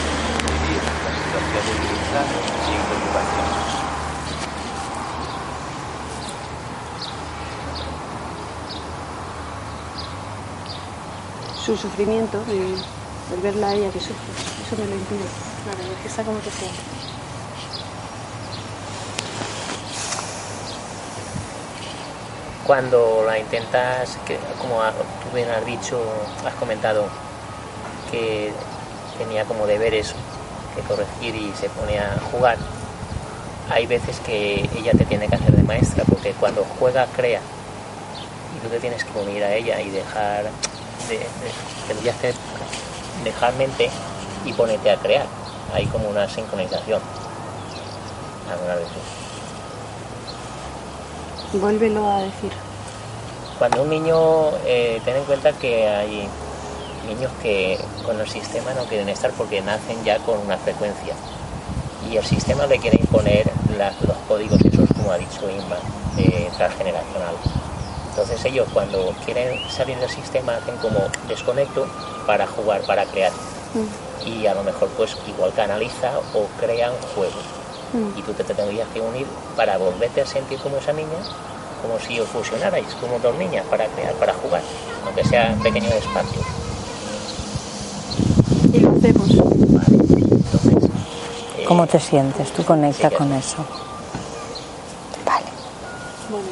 vivir 0.51 0.83
la 1.05 1.13
situación 1.15 1.77
de 1.79 1.87
hija 1.95 2.23
sin 2.67 2.81
preocupación? 2.89 3.47
Su 11.65 11.77
sufrimiento, 11.77 12.43
el, 12.49 13.41
verla 13.41 13.69
a 13.69 13.75
ella 13.75 13.91
que 13.93 14.01
sufre, 14.01 14.15
eso 14.67 14.77
me 14.77 14.89
lo 14.89 14.95
impide. 14.97 15.29
Claro, 15.63 15.79
registra 15.95 16.25
cómo 16.25 16.39
te 16.39 16.51
sientes. 16.51 17.10
Cuando 22.71 23.25
la 23.27 23.37
intentas, 23.37 24.17
como 24.63 24.81
tú 24.81 25.35
bien 25.35 25.51
has 25.51 25.67
dicho, 25.67 25.99
has 26.47 26.55
comentado 26.55 27.05
que 28.13 28.53
tenía 29.19 29.45
como 29.45 29.67
deberes 29.67 30.15
que 30.77 30.81
corregir 30.83 31.35
y 31.35 31.53
se 31.57 31.69
pone 31.69 31.99
a 31.99 32.17
jugar, 32.31 32.59
hay 33.73 33.87
veces 33.87 34.21
que 34.21 34.61
ella 34.79 34.93
te 34.93 35.05
tiene 35.05 35.27
que 35.27 35.35
hacer 35.35 35.51
de 35.51 35.65
maestra, 35.65 36.05
porque 36.05 36.31
cuando 36.35 36.63
juega 36.79 37.07
crea 37.07 37.41
y 38.57 38.61
tú 38.61 38.69
te 38.69 38.79
tienes 38.79 39.03
que 39.03 39.19
unir 39.19 39.43
a 39.43 39.53
ella 39.53 39.81
y 39.81 39.91
dejar, 39.91 40.45
de, 41.09 41.19
de- 41.19 42.35
dejar 43.25 43.53
mente 43.55 43.91
y 44.47 44.53
ponerte 44.53 44.93
a 44.93 44.97
crear. 44.97 45.27
Hay 45.75 45.87
como 45.87 46.09
una 46.09 46.29
sincronización. 46.29 47.03
Algunas 48.49 48.77
veces. 48.77 49.30
Vuélvelo 51.53 52.09
a 52.09 52.21
decir. 52.23 52.53
Cuando 53.59 53.83
un 53.83 53.91
niño, 53.91 54.17
eh, 54.67 55.01
ten 55.05 55.17
en 55.17 55.25
cuenta 55.25 55.53
que 55.53 55.87
hay 55.89 56.29
niños 57.09 57.33
que 57.43 57.77
con 58.07 58.19
el 58.21 58.29
sistema 58.29 58.73
no 58.75 58.85
quieren 58.85 59.09
estar 59.09 59.33
porque 59.33 59.61
nacen 59.61 60.03
ya 60.05 60.19
con 60.21 60.39
una 60.39 60.57
frecuencia 60.57 61.15
y 62.11 62.17
el 62.17 62.25
sistema 62.25 62.67
le 62.67 62.79
quiere 62.79 62.97
imponer 62.97 63.47
la- 63.77 63.93
los 64.07 64.17
códigos 64.29 64.61
esos, 64.65 64.89
como 64.97 65.13
ha 65.13 65.19
dicho 65.19 65.51
Inma, 65.51 65.77
eh, 66.17 66.49
transgeneracional. 66.57 67.35
Entonces 68.11 68.45
ellos 68.45 68.67
cuando 68.73 69.13
quieren 69.25 69.59
salir 69.71 69.99
del 69.99 70.09
sistema 70.09 70.57
hacen 70.57 70.77
como 70.79 71.01
desconecto 71.29 71.87
para 72.27 72.47
jugar, 72.47 72.83
para 72.83 73.05
crear. 73.07 73.33
Y 74.25 74.47
a 74.47 74.55
lo 74.55 74.63
mejor 74.63 74.89
pues 74.97 75.17
igual 75.27 75.53
canaliza 75.53 76.13
o 76.35 76.47
crea 76.59 76.91
un 76.91 76.99
juego. 77.93 78.13
Y 78.17 78.23
tú 78.23 78.33
te 78.33 78.45
tendrías 78.45 78.89
que 78.89 79.01
unir 79.01 79.27
para 79.57 79.79
volverte 79.79 80.21
a 80.23 80.27
sentir 80.27 80.59
como 80.59 80.77
esa 80.77 80.93
niña, 80.93 81.19
como 81.83 81.99
si 81.99 82.21
os 82.21 82.29
fusionarais 82.29 82.87
como 83.01 83.19
dos 83.19 83.35
niñas 83.37 83.65
para 83.71 83.87
crear, 83.87 84.15
para 84.15 84.35
jugar, 84.35 84.63
aunque 85.07 85.25
sea 85.25 85.53
en 85.53 85.61
pequeños 85.61 85.93
espacios. 85.93 86.45
Y 88.73 88.81
lo 88.81 88.91
hacemos. 88.91 89.29
¿Cómo 91.67 91.87
te 91.87 92.01
sientes? 92.01 92.53
Tú 92.53 92.65
conecta 92.65 93.11
con 93.11 93.33
eso. 93.33 93.65
Bueno, 96.29 96.47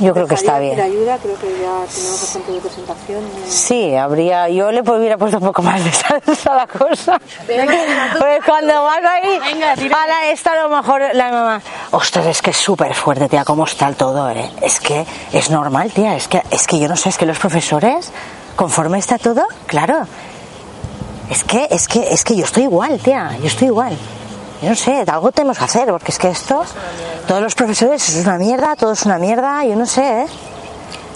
yo. 0.00 0.12
Creo 0.12 0.26
que 0.26 0.34
está 0.34 0.58
bien. 0.58 0.80
ayuda, 0.80 1.18
creo 1.18 1.38
que 1.38 1.48
ya 1.50 1.84
tenemos 1.92 2.20
bastante 2.20 2.52
de 2.52 2.60
presentación. 2.60 3.22
Sí, 3.48 3.94
habría. 3.94 4.48
Yo 4.48 4.70
le 4.72 4.80
hubiera 4.80 5.18
puesto 5.18 5.38
un 5.38 5.44
poco 5.44 5.62
más 5.62 5.82
de 5.84 5.92
salsa 5.92 6.52
a 6.52 6.56
la 6.56 6.66
cosa. 6.66 7.20
Pues 7.46 8.44
cuando 8.44 8.82
vas 8.84 9.00
ahí, 9.04 9.38
ahora 9.92 10.30
esta 10.30 10.52
a 10.52 10.68
lo 10.68 10.76
mejor 10.76 11.02
la 11.12 11.30
mamá. 11.30 11.62
Ostras, 11.90 12.26
es 12.26 12.42
que 12.42 12.50
es 12.50 12.56
súper 12.56 12.94
fuerte, 12.94 13.28
tía, 13.28 13.44
cómo 13.44 13.64
está 13.64 13.88
el 13.88 13.96
todo, 13.96 14.30
¿eh? 14.30 14.50
Es 14.62 14.80
que 14.80 15.06
es 15.32 15.50
normal, 15.50 15.92
tía. 15.92 16.16
Es 16.16 16.28
que, 16.28 16.42
es 16.50 16.66
que 16.66 16.78
yo 16.78 16.88
no 16.88 16.96
sé, 16.96 17.08
es 17.10 17.18
que 17.18 17.26
los 17.26 17.38
profesores, 17.38 18.12
conforme 18.54 18.98
está 18.98 19.18
todo, 19.18 19.46
claro. 19.66 20.06
Es 21.30 21.42
que, 21.42 21.66
es 21.70 21.88
que, 21.88 22.12
es 22.12 22.22
que 22.22 22.36
yo 22.36 22.44
estoy 22.44 22.64
igual, 22.64 22.98
tía. 23.00 23.36
Yo 23.40 23.46
estoy 23.46 23.68
igual. 23.68 23.96
Yo 24.62 24.70
no 24.70 24.74
sé, 24.74 25.04
algo 25.06 25.32
tenemos 25.32 25.58
que 25.58 25.64
hacer, 25.64 25.88
porque 25.88 26.12
es 26.12 26.18
que 26.18 26.28
esto, 26.28 26.64
todos 27.26 27.42
los 27.42 27.54
profesores 27.54 28.08
es 28.08 28.24
una 28.24 28.38
mierda, 28.38 28.74
todo 28.76 28.92
es 28.92 29.04
una 29.04 29.18
mierda, 29.18 29.64
yo 29.64 29.76
no 29.76 29.86
sé, 29.86 30.22
¿eh? 30.22 30.26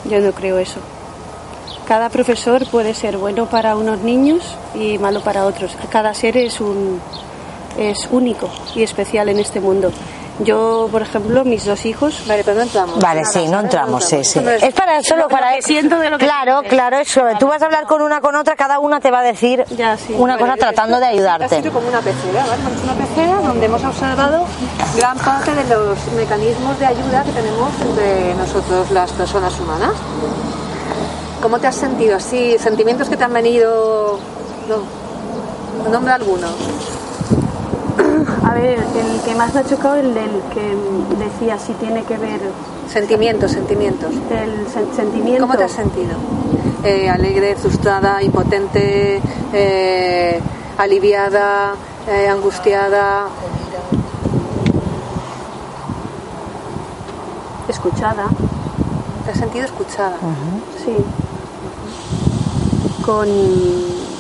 Yo 0.05 0.21
no 0.21 0.33
creo 0.33 0.59
eso. 0.59 0.81
Cada 1.87 2.09
profesor 2.09 2.67
puede 2.71 2.95
ser 2.95 3.17
bueno 3.17 3.47
para 3.47 3.77
unos 3.77 4.01
niños 4.01 4.57
y 4.75 4.99
malo 4.99 5.23
para 5.23 5.47
otros. 5.47 5.77
Cada 5.91 6.15
ser 6.15 6.37
es 6.37 6.61
un 6.61 7.01
es 7.79 8.09
único 8.11 8.51
y 8.75 8.83
especial 8.83 9.29
en 9.29 9.39
este 9.39 9.61
mundo. 9.61 9.91
Yo, 10.43 10.89
por 10.91 11.03
ejemplo, 11.03 11.45
mis 11.45 11.65
dos 11.67 11.85
hijos. 11.85 12.23
Vale, 12.27 12.43
pero 12.45 12.57
no 12.57 12.63
entramos. 12.63 12.99
Vale, 12.99 13.25
sí, 13.25 13.47
no 13.49 13.61
entramos, 13.61 14.05
sí, 14.05 14.25
sí. 14.25 14.39
Es- 14.39 14.75
para 14.75 15.03
solo 15.03 15.23
lo 15.25 15.29
para 15.29 15.55
que 15.57 15.63
siento 15.63 15.99
de 15.99 16.09
lo 16.11 16.19
que 16.19 16.25
Claro, 16.25 16.63
claro, 16.69 16.97
eso. 16.99 17.23
Tú 17.39 17.47
vas 17.49 17.61
a 17.63 17.67
hablar 17.67 17.85
con 17.87 18.01
una 18.03 18.21
con 18.21 18.35
otra, 18.37 18.57
cada 18.57 18.79
una 18.79 19.01
te 19.01 19.11
va 19.11 19.21
a 19.21 19.23
decir 19.23 19.65
una 20.17 20.39
cosa 20.39 20.57
tratando 20.57 20.99
de 20.99 21.07
Ha 21.07 21.09
ayudarte. 21.11 21.61
sido 21.61 21.73
como 21.73 21.89
una 21.89 22.01
pecera, 22.01 22.45
¿vale? 22.47 22.63
Es 22.77 22.85
una 22.85 22.95
pecera 22.95 23.41
donde 23.41 23.67
hemos 23.67 23.85
observado 23.85 24.45
gran 24.97 25.19
parte 25.19 25.55
de 25.55 25.65
los 25.75 25.99
mecanismos 26.17 26.79
de 26.79 26.87
ayuda 26.87 27.23
que 27.25 27.33
tenemos 27.33 27.71
entre 27.83 28.35
nosotros, 28.35 28.91
las 28.93 29.13
personas 29.13 29.59
humanas. 29.61 29.93
¿Cómo 31.43 31.59
te 31.59 31.67
has 31.67 31.77
sentido 31.77 32.17
así? 32.17 32.57
¿Sentimientos 32.59 33.09
que 33.09 33.17
te 33.17 33.25
han 33.25 33.33
venido? 33.33 34.19
No. 34.69 35.91
Nombra 35.91 36.15
alguno. 36.17 36.49
A 38.51 38.55
ver, 38.55 38.81
el 38.81 39.21
que 39.25 39.33
más 39.37 39.55
me 39.55 39.61
ha 39.61 39.65
chocado 39.65 39.95
es 39.95 40.05
el 40.07 40.13
del 40.15 40.43
que 40.53 40.77
decía 41.25 41.57
si 41.57 41.73
tiene 41.75 42.03
que 42.03 42.17
ver. 42.17 42.41
Sentimientos, 42.93 43.53
sentimientos. 43.53 44.13
El 44.13 44.67
sen- 44.67 44.93
sentimiento. 44.97 45.43
¿Cómo 45.43 45.57
te 45.57 45.63
has 45.63 45.71
sentido? 45.71 46.15
Eh, 46.83 47.09
alegre, 47.09 47.55
frustrada, 47.55 48.21
impotente, 48.21 49.21
eh, 49.53 50.41
aliviada, 50.79 51.75
eh, 52.09 52.27
angustiada. 52.29 53.29
Escuchada. 57.69 58.25
¿Te 59.27 59.31
has 59.31 59.39
sentido 59.39 59.65
escuchada? 59.67 60.17
Sí. 60.85 60.97
Con, 63.07 63.29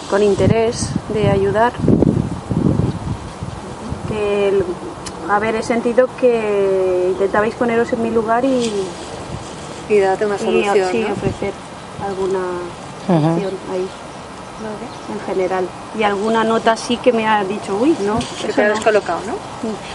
con 0.08 0.22
interés 0.22 0.88
de 1.12 1.28
ayudar. 1.30 1.72
El- 4.10 4.64
a 5.30 5.38
ver, 5.38 5.54
he 5.56 5.62
sentido 5.62 6.08
que 6.20 7.08
intentabais 7.10 7.54
poneros 7.54 7.92
en 7.92 8.02
mi 8.02 8.10
lugar 8.10 8.44
y, 8.44 8.72
y 9.88 9.98
darte 9.98 10.26
una 10.26 10.34
y, 10.36 10.38
solución, 10.38 10.88
sí, 10.90 11.04
¿no? 11.06 11.12
ofrecer 11.12 11.52
alguna 12.04 12.40
opción 13.06 13.52
ahí. 13.72 13.88
en 15.12 15.20
general. 15.26 15.66
Y 15.98 16.02
alguna 16.02 16.44
nota 16.44 16.76
sí 16.76 16.96
que 16.98 17.12
me 17.12 17.26
ha 17.28 17.42
dicho, 17.44 17.76
uy, 17.80 17.96
no. 18.00 18.18
Que 18.18 18.48
eso 18.48 18.56
te 18.60 18.66
no". 18.68 18.74
has 18.74 18.80
colocado, 18.80 19.20
¿no? 19.26 19.32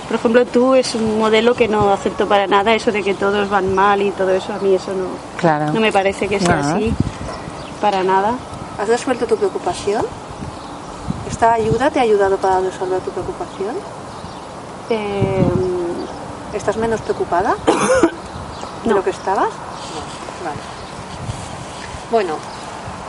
Por 0.08 0.16
ejemplo, 0.16 0.46
tú 0.46 0.74
es 0.76 0.96
un 0.96 1.20
modelo 1.20 1.54
que 1.54 1.68
no 1.68 1.92
acepto 1.92 2.28
para 2.28 2.48
nada, 2.48 2.74
eso 2.74 2.92
de 2.92 3.04
que 3.04 3.14
todos 3.14 3.50
van 3.50 3.76
mal 3.76 4.02
y 4.02 4.12
todo 4.12 4.30
eso, 4.32 4.54
a 4.54 4.58
mí 4.60 4.74
eso 4.74 4.92
no, 4.94 5.08
Claro. 5.40 5.72
no 5.72 5.80
me 5.80 5.92
parece 5.92 6.28
que 6.28 6.40
sea 6.40 6.56
No. 6.58 6.76
así, 6.76 6.94
para 7.82 8.04
nada. 8.04 8.34
¿Has 8.80 8.88
resuelto 8.88 9.26
tu 9.28 9.36
preocupación? 9.38 10.04
¿Esta 11.30 11.54
ayuda 11.54 11.90
te 11.92 12.00
ha 12.00 12.04
ayudado 12.04 12.38
para 12.38 12.60
resolver 12.62 13.00
tu 13.02 13.12
preocupación? 13.12 13.76
Eh, 14.90 15.44
¿Estás 16.54 16.78
menos 16.78 17.02
preocupada 17.02 17.56
de 18.86 18.94
lo 18.94 19.04
que 19.04 19.10
estabas? 19.10 19.50
No. 19.50 20.46
Vale. 20.48 20.60
Bueno, 22.12 22.36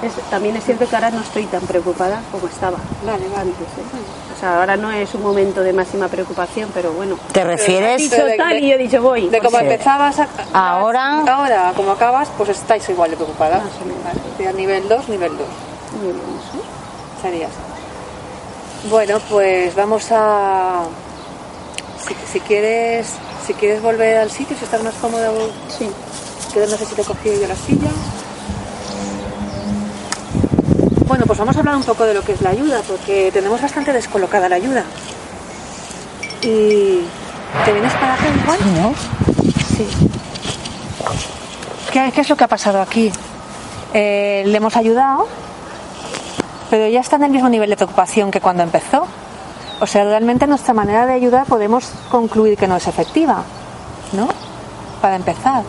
es- 0.03 0.31
también 0.31 0.57
es 0.57 0.65
cierto 0.65 0.89
que 0.89 0.95
ahora 0.97 1.11
no 1.11 1.21
estoy 1.21 1.45
tan 1.47 1.61
preocupada 1.63 2.21
como 2.33 2.47
estaba 2.49 2.79
vale, 3.05 3.29
vale. 3.29 3.51
antes. 3.51 3.69
¿eh? 3.69 4.35
O 4.37 4.41
sea, 4.41 4.59
ahora 4.59 4.77
no 4.77 4.91
es 4.91 5.15
un 5.15 5.23
momento 5.23 5.63
de 5.63 5.73
máxima 5.73 6.09
preocupación, 6.09 6.71
pero 6.75 6.93
bueno. 6.93 7.17
¿Te 7.33 7.45
refieres? 7.45 8.03
dicho 8.03 8.23
tal 8.37 8.59
y 8.59 8.69
yo 8.69 8.75
he 8.75 8.79
dicho 8.79 9.01
voy. 9.01 9.29
De 9.29 9.39
cómo 9.41 9.59
Sí. 9.59 9.65
empezabas 9.65 10.19
a- 10.19 10.29
Ahora- 10.53 11.21
ahora, 11.21 11.73
como 11.77 11.93
acabas, 11.93 12.29
pues 12.37 12.51
estáis 12.51 12.89
igual 12.89 13.11
de 13.11 13.17
preocupadas. 13.17 13.63
Vale. 14.39 14.53
Nivel 14.55 14.89
2, 14.89 15.09
nivel 15.09 15.37
2. 15.39 15.47
Muy 16.03 16.13
bien, 16.13 16.17
eso. 16.17 16.63
Serías. 17.23 17.51
Bueno, 18.91 19.19
pues 19.31 19.75
vamos 19.75 20.07
a. 20.11 20.83
Si, 22.07 22.15
si 22.33 22.41
quieres, 22.41 23.09
si 23.47 23.55
quieres 23.55 23.83
volver 23.83 24.19
al 24.19 24.31
sitio, 24.31 24.57
si 24.57 24.65
estás 24.65 24.83
más 24.83 24.95
cómoda, 24.95 25.31
Sí. 25.77 25.89
que 26.53 26.61
no 26.61 26.77
sé 26.77 26.85
si 26.87 26.95
te 26.95 27.03
he 27.03 27.05
cogido 27.05 27.41
yo 27.41 27.49
la 27.49 27.55
silla. 27.57 27.91
Bueno, 31.07 31.25
pues 31.27 31.39
vamos 31.39 31.57
a 31.57 31.61
hablar 31.61 31.77
un 31.77 31.85
poco 31.85 32.05
de 32.05 32.15
lo 32.15 32.23
que 32.23 32.33
es 32.33 32.43
la 32.43 32.51
ayuda, 32.51 32.81
porque 32.87 33.31
tenemos 33.33 33.61
bastante 33.61 33.93
descolocada 33.93 34.49
la 34.49 34.57
ayuda. 34.57 34.85
¿Y 36.43 37.01
te 37.65 37.73
vienes 37.73 37.93
para 37.95 38.15
acá 38.15 38.25
igual? 38.43 38.59
¿No? 38.83 38.95
Sí. 39.77 39.87
¿Qué, 41.93 42.13
qué 42.15 42.21
es 42.21 42.29
lo 42.29 42.37
que 42.37 42.45
ha 42.45 42.49
pasado 42.49 42.81
aquí? 42.81 43.11
Eh, 43.95 44.43
le 44.47 44.57
hemos 44.57 44.77
ayudado, 44.77 45.27
pero 46.71 46.89
ya 46.89 47.01
está 47.01 47.17
en 47.17 47.25
el 47.25 47.31
mismo 47.31 47.49
nivel 47.49 47.71
de 47.71 47.77
preocupación 47.77 48.31
que 48.31 48.41
cuando 48.41 48.63
empezó. 48.63 49.07
O 49.81 49.87
sea, 49.87 50.05
realmente 50.05 50.47
nuestra 50.47 50.73
manera 50.73 51.07
de 51.07 51.13
ayudar 51.13 51.47
podemos 51.47 51.91
concluir 52.11 52.57
que 52.57 52.67
no 52.67 52.77
es 52.77 52.87
efectiva, 52.87 53.43
¿no? 54.13 54.29
Para 55.01 55.17
empezar. 55.17 55.63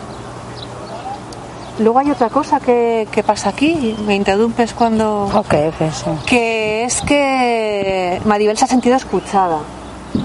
Luego 1.78 1.98
hay 1.98 2.10
otra 2.10 2.28
cosa 2.28 2.58
que, 2.58 3.06
que 3.12 3.22
pasa 3.22 3.50
aquí, 3.50 3.96
me 4.04 4.16
interrumpes 4.16 4.72
cuando... 4.72 5.26
Ok, 5.26 5.54
sí. 5.92 6.10
que 6.26 6.84
es 6.84 7.00
que 7.02 8.20
Maribel 8.24 8.58
se 8.58 8.64
ha 8.64 8.68
sentido 8.68 8.96
escuchada, 8.96 9.58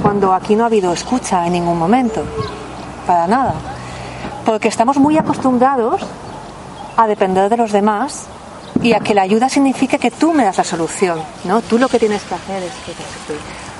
cuando 0.02 0.34
aquí 0.34 0.56
no 0.56 0.64
ha 0.64 0.68
habido 0.68 0.92
escucha 0.94 1.46
en 1.46 1.54
ningún 1.54 1.78
momento, 1.78 2.24
para 3.06 3.28
nada. 3.28 3.54
Porque 4.46 4.68
estamos 4.68 4.98
muy 4.98 5.18
acostumbrados 5.18 6.02
a 6.98 7.06
depender 7.06 7.50
de 7.50 7.58
los 7.58 7.72
demás 7.72 8.28
y 8.84 8.94
a 8.94 9.00
que 9.00 9.14
la 9.14 9.22
ayuda 9.24 9.50
signifique 9.50 9.98
que 9.98 10.12
tú 10.12 10.34
me 10.34 10.44
das 10.44 10.58
la 10.58 10.64
solución, 10.64 11.20
¿no? 11.46 11.62
Tú 11.62 11.78
lo 11.80 11.88
que 11.88 11.98
tienes 12.00 12.22
que 12.24 12.36
hacer 12.36 12.62
es 12.64 12.72
que... 12.86 12.94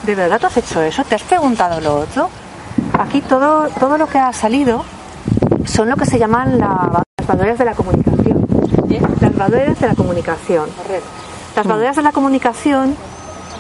¿De 0.08 0.16
verdad 0.16 0.40
tú 0.40 0.48
has 0.48 0.58
hecho 0.58 0.82
eso? 0.82 1.04
¿Te 1.04 1.16
has 1.16 1.24
preguntado 1.24 1.80
lo 1.82 1.96
otro? 1.96 2.30
Aquí 3.00 3.22
todo, 3.22 3.68
todo 3.80 3.98
lo 3.98 4.08
que 4.08 4.18
ha 4.18 4.32
salido 4.34 4.84
son 5.66 5.90
lo 5.90 5.96
que 5.96 6.06
se 6.06 6.18
llaman 6.20 6.58
la- 6.58 7.04
las 7.18 7.28
barreras 7.28 7.58
de 7.60 7.66
la 7.66 7.74
comunicación. 7.74 8.48
Las 9.22 9.36
barreras 9.36 9.80
de 9.80 9.88
la 9.88 9.96
comunicación. 9.96 10.70
Las 11.56 11.66
barreras 11.68 11.96
de 11.96 12.02
la 12.02 12.12
comunicación, 12.12 12.96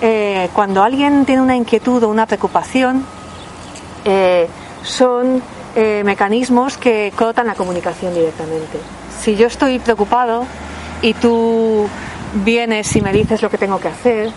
eh, 0.02 0.50
cuando 0.54 0.82
alguien 0.84 1.26
tiene 1.26 1.42
una 1.42 1.56
inquietud 1.56 2.02
o 2.04 2.10
una 2.10 2.26
preocupación, 2.26 3.06
eh, 4.06 4.48
son 4.84 5.42
eh, 5.76 6.04
mecanismos 6.06 6.78
que 6.78 7.12
cortan 7.18 7.48
la 7.48 7.56
comunicación 7.56 8.14
directamente. 8.14 8.80
Si 9.22 9.36
yo 9.36 9.48
estoy 9.48 9.80
preocupado 9.80 10.46
y 11.04 11.14
tú 11.14 11.88
vienes 12.44 12.96
y 12.96 13.02
me 13.02 13.14
dices 13.14 13.42
lo 13.42 13.50
que 13.50 13.58
tengo 13.60 13.80
que 13.80 13.90
hacer, 13.90 14.32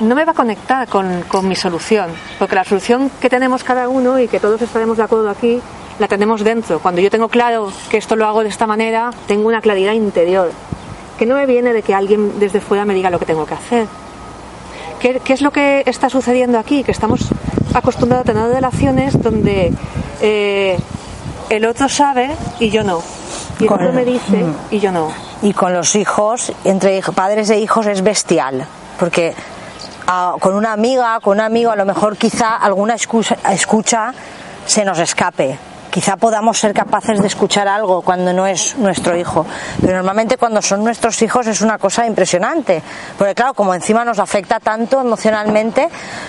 no 0.00 0.14
me 0.14 0.24
va 0.24 0.32
a 0.32 0.34
conectar 0.34 0.88
con, 0.88 1.22
con 1.28 1.46
mi 1.46 1.54
solución, 1.54 2.10
porque 2.38 2.54
la 2.54 2.64
solución 2.64 3.10
que 3.20 3.28
tenemos 3.28 3.62
cada 3.62 3.88
uno 3.88 4.18
y 4.18 4.26
que 4.26 4.40
todos 4.40 4.60
estaremos 4.62 4.96
de 4.96 5.02
acuerdo 5.04 5.28
aquí, 5.28 5.60
la 5.98 6.08
tenemos 6.08 6.42
dentro. 6.42 6.80
Cuando 6.80 7.00
yo 7.00 7.10
tengo 7.10 7.28
claro 7.28 7.70
que 7.90 7.98
esto 7.98 8.16
lo 8.16 8.26
hago 8.26 8.42
de 8.42 8.48
esta 8.48 8.66
manera, 8.66 9.10
tengo 9.26 9.48
una 9.48 9.60
claridad 9.60 9.92
interior, 9.92 10.50
que 11.18 11.26
no 11.26 11.34
me 11.34 11.44
viene 11.44 11.72
de 11.72 11.82
que 11.82 11.94
alguien 11.94 12.38
desde 12.38 12.60
fuera 12.60 12.84
me 12.84 12.94
diga 12.94 13.10
lo 13.10 13.18
que 13.18 13.26
tengo 13.26 13.44
que 13.44 13.54
hacer. 13.54 13.86
¿Qué, 14.98 15.20
qué 15.22 15.32
es 15.34 15.42
lo 15.42 15.50
que 15.50 15.82
está 15.86 16.08
sucediendo 16.08 16.58
aquí? 16.58 16.82
Que 16.84 16.92
estamos 16.92 17.28
acostumbrados 17.74 18.26
a 18.28 18.32
tener 18.32 18.50
relaciones 18.50 19.20
donde 19.20 19.72
eh, 20.22 20.78
el 21.50 21.66
otro 21.66 21.88
sabe 21.88 22.30
y 22.60 22.70
yo 22.70 22.82
no. 22.82 23.02
Y 23.58 23.64
el 23.64 23.68
Con- 23.68 23.80
otro 23.80 23.92
me 23.92 24.04
dice 24.04 24.44
Mm. 24.44 24.54
y 24.70 24.78
yo 24.80 24.92
no. 24.92 25.10
Y 25.42 25.52
con 25.52 25.72
los 25.72 25.94
hijos, 25.96 26.52
entre 26.64 27.00
padres 27.14 27.50
e 27.50 27.58
hijos, 27.58 27.86
es 27.86 28.02
bestial. 28.02 28.64
Porque 28.98 29.34
ah, 30.06 30.34
con 30.40 30.54
una 30.54 30.72
amiga, 30.72 31.18
con 31.20 31.38
un 31.38 31.40
amigo, 31.44 31.70
a 31.70 31.76
lo 31.76 31.84
mejor 31.84 32.16
quizá 32.16 32.56
alguna 32.56 32.94
escucha, 32.94 33.36
escucha 33.52 34.12
se 34.66 34.84
nos 34.84 34.98
escape. 34.98 35.58
Quizá 35.90 36.16
podamos 36.16 36.58
ser 36.58 36.74
capaces 36.74 37.20
de 37.20 37.26
escuchar 37.26 37.66
algo 37.66 38.02
cuando 38.02 38.32
no 38.32 38.46
es 38.46 38.76
nuestro 38.76 39.16
hijo. 39.16 39.46
Pero 39.80 39.94
normalmente 39.94 40.36
cuando 40.36 40.60
son 40.60 40.84
nuestros 40.84 41.20
hijos 41.22 41.46
es 41.46 41.62
una 41.62 41.78
cosa 41.78 42.06
impresionante. 42.06 42.82
Porque 43.16 43.34
claro, 43.34 43.54
como 43.54 43.74
encima 43.74 44.04
nos 44.04 44.18
afecta 44.18 44.60
tanto 44.60 45.00
emocionalmente, 45.00 45.88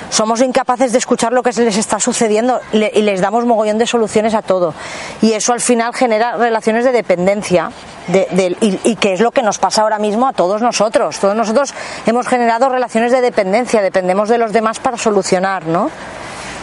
somos 0.09 0.41
incapaces 0.41 0.91
de 0.93 0.97
escuchar 0.97 1.33
lo 1.33 1.43
que 1.43 1.51
les 1.51 1.77
está 1.77 1.99
sucediendo 1.99 2.59
y 2.71 3.01
les 3.01 3.19
damos 3.21 3.45
mogollón 3.45 3.77
de 3.77 3.85
soluciones 3.85 4.33
a 4.33 4.41
todo. 4.41 4.73
Y 5.21 5.33
eso 5.33 5.51
al 5.53 5.61
final 5.61 5.93
genera 5.93 6.37
relaciones 6.37 6.85
de 6.85 6.91
dependencia. 6.93 7.71
de- 8.07 8.55
y, 8.61 8.79
y 8.83 8.95
que 8.95 9.13
es 9.13 9.19
lo 9.19 9.31
que 9.31 9.43
nos 9.43 9.59
pasa 9.59 9.83
ahora 9.83 9.99
mismo 9.99 10.27
a 10.27 10.33
todos 10.33 10.61
nosotros. 10.63 11.19
Todos 11.19 11.35
nosotros 11.35 11.73
hemos 12.07 12.27
generado 12.27 12.67
relaciones 12.69 13.11
de 13.11 13.21
dependencia, 13.21 13.81
dependemos 13.83 14.29
de 14.29 14.37
los 14.39 14.51
demás 14.51 14.79
para 14.79 14.97
solucionar, 14.97 15.67
¿no? 15.67 15.91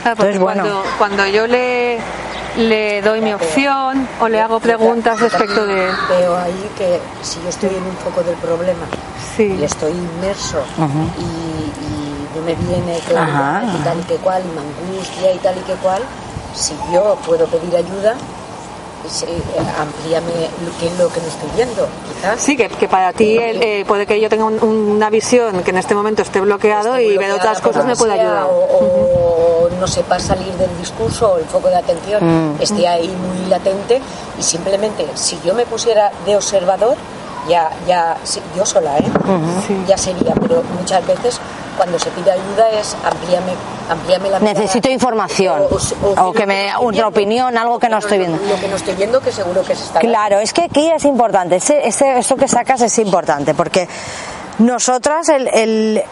Claro, 0.02 0.16
porque 0.16 0.32
Entonces, 0.36 0.40
bueno. 0.40 0.62
cuando, 0.62 0.82
cuando 0.98 1.26
yo 1.26 1.46
le, 1.46 1.98
le 2.56 3.02
doy 3.02 3.20
mi 3.20 3.32
opción 3.34 4.08
o 4.20 4.28
le 4.28 4.40
hago 4.40 4.60
preguntas 4.60 5.20
respecto 5.20 5.66
de... 5.66 5.88
Veo 6.08 6.36
ahí 6.36 6.70
que 6.78 7.00
si 7.22 7.40
yo 7.42 7.48
estoy 7.48 7.70
en 7.70 7.82
un 7.82 7.96
foco 7.96 8.22
del 8.22 8.36
problema 8.36 8.86
y 9.38 9.62
estoy 9.64 9.92
inmerso 9.92 10.62
y, 11.18 11.22
y 11.22 12.28
no 12.36 12.42
me 12.42 12.54
viene 12.54 12.98
claridad 13.06 13.56
Ajá. 13.64 13.72
y 13.74 13.82
tal 13.84 14.00
y 14.00 14.02
que 14.04 14.16
cual, 14.16 14.42
y 14.42 14.54
me 14.54 14.60
angustia 14.60 15.32
y 15.32 15.38
tal 15.38 15.56
y 15.58 15.60
que 15.60 15.74
cual, 15.74 16.02
si 16.54 16.74
yo 16.92 17.16
puedo 17.26 17.46
pedir 17.46 17.76
ayuda, 17.76 18.14
amplíame 19.78 20.32
lo 20.64 20.78
que 20.78 20.86
es 20.86 20.98
lo 20.98 21.08
que 21.08 21.20
no 21.20 21.26
estoy 21.28 21.48
viendo, 21.54 21.86
quizás. 22.08 22.40
Sí, 22.40 22.56
que, 22.56 22.68
que 22.68 22.88
para 22.88 23.12
ti 23.12 23.36
el- 23.38 23.62
eh, 23.62 23.84
puede 23.86 24.06
que 24.06 24.20
yo 24.20 24.28
tenga 24.28 24.44
un- 24.44 24.62
una 24.62 25.10
visión 25.10 25.62
que 25.62 25.70
en 25.70 25.78
este 25.78 25.94
momento 25.94 26.22
esté 26.22 26.40
bloqueado 26.40 26.98
y 27.00 27.16
ver 27.16 27.32
otras 27.32 27.60
cosas 27.60 27.84
me 27.84 27.96
puede 27.96 28.12
ayudar. 28.12 28.44
O, 28.44 28.48
o 29.64 29.68
no 29.80 29.86
sepa 29.86 30.18
salir 30.18 30.52
del 30.54 30.76
discurso 30.78 31.32
o 31.32 31.38
el 31.38 31.44
foco 31.44 31.68
de 31.68 31.76
atención 31.76 32.54
Mm. 32.56 32.62
esté 32.62 32.88
ahí 32.88 33.08
muy 33.08 33.48
latente 33.48 34.00
y 34.38 34.42
simplemente 34.42 35.06
si 35.14 35.38
yo 35.44 35.54
me 35.54 35.66
pusiera 35.66 36.10
de 36.24 36.36
observador 36.36 36.96
ya 37.48 37.70
ya 37.86 38.16
yo 38.56 38.66
sola 38.66 38.96
¿eh? 38.98 39.04
ya 39.86 39.96
sería 39.96 40.34
pero 40.34 40.62
muchas 40.78 41.06
veces 41.06 41.38
cuando 41.76 41.98
se 41.98 42.10
pide 42.10 42.32
ayuda 42.32 42.70
es 42.70 42.96
amplíame 43.04 43.52
amplíame 43.88 44.30
la 44.30 44.40
mirada. 44.40 44.58
Necesito 44.60 44.88
información 44.90 45.62
O- 45.70 45.76
o- 46.22 46.28
o 46.28 46.32
que 46.32 46.46
me 46.46 46.74
otra 46.76 47.06
opinión, 47.08 47.56
algo 47.56 47.78
que 47.78 47.88
no 47.88 47.98
estoy 47.98 48.18
viendo. 48.18 48.38
lo 48.48 48.58
que 48.60 48.66
no 48.68 48.76
estoy 48.76 48.94
viendo 48.96 49.20
que 49.20 49.30
seguro 49.30 49.62
que 49.62 49.76
se 49.76 49.84
está 49.84 50.00
Claro, 50.00 50.38
es 50.40 50.52
que 50.52 50.62
aquí 50.64 50.90
es 50.90 51.04
importante, 51.04 51.56
ese, 51.56 51.86
ese- 51.86 52.18
esto 52.18 52.36
que 52.36 52.48
sacas 52.48 52.80
es 52.82 52.98
importante, 52.98 53.54
porque 53.54 53.88
nosotras 54.58 55.28
el, 55.28 55.48
el- 55.48 56.02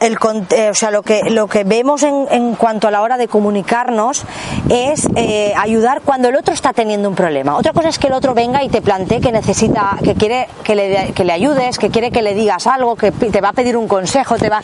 el 0.00 0.16
eh, 0.56 0.70
o 0.70 0.74
sea, 0.74 0.90
lo 0.90 1.02
que, 1.02 1.30
lo 1.30 1.46
que 1.46 1.64
vemos 1.64 2.02
en, 2.02 2.26
en 2.30 2.54
cuanto 2.54 2.88
a 2.88 2.90
la 2.90 3.02
hora 3.02 3.18
de 3.18 3.28
comunicarnos 3.28 4.24
es 4.70 5.06
eh, 5.14 5.52
ayudar 5.56 6.00
cuando 6.00 6.28
el 6.28 6.36
otro 6.36 6.54
está 6.54 6.72
teniendo 6.72 7.08
un 7.08 7.14
problema. 7.14 7.56
Otra 7.56 7.72
cosa 7.72 7.90
es 7.90 7.98
que 7.98 8.06
el 8.06 8.14
otro 8.14 8.34
venga 8.34 8.64
y 8.64 8.70
te 8.70 8.80
plantee 8.80 9.20
que 9.20 9.30
necesita, 9.30 9.98
que 10.02 10.14
quiere 10.14 10.48
que 10.64 10.74
le, 10.74 11.12
que 11.12 11.24
le 11.24 11.32
ayudes, 11.32 11.78
que 11.78 11.90
quiere 11.90 12.10
que 12.10 12.22
le 12.22 12.34
digas 12.34 12.66
algo, 12.66 12.96
que 12.96 13.12
te 13.12 13.40
va 13.40 13.50
a 13.50 13.52
pedir 13.52 13.76
un 13.76 13.86
consejo, 13.86 14.36
te 14.36 14.48
va. 14.48 14.62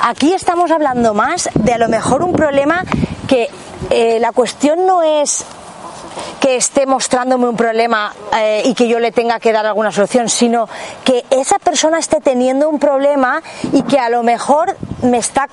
Aquí 0.00 0.32
estamos 0.32 0.70
hablando 0.70 1.12
más 1.12 1.50
de 1.54 1.72
a 1.72 1.78
lo 1.78 1.88
mejor 1.88 2.22
un 2.22 2.32
problema 2.32 2.84
que 3.26 3.48
eh, 3.90 4.18
la 4.20 4.30
cuestión 4.30 4.86
no 4.86 5.02
es 5.02 5.44
que 6.40 6.56
esté 6.56 6.86
mostrándome 6.86 7.48
un 7.48 7.56
problema 7.56 8.14
eh, 8.36 8.62
y 8.64 8.74
que 8.74 8.88
yo 8.88 8.98
le 8.98 9.12
tenga 9.12 9.40
que 9.40 9.52
dar 9.52 9.66
alguna 9.66 9.92
solución, 9.92 10.28
sino 10.28 10.68
que 11.04 11.24
esa 11.30 11.58
persona 11.58 11.98
esté 11.98 12.20
teniendo 12.20 12.68
un 12.68 12.78
problema 12.78 13.42
y 13.72 13.82
que 13.82 13.98
a 13.98 14.08
lo 14.08 14.22
mejor 14.22 14.76
me 15.02 15.18
está 15.18 15.48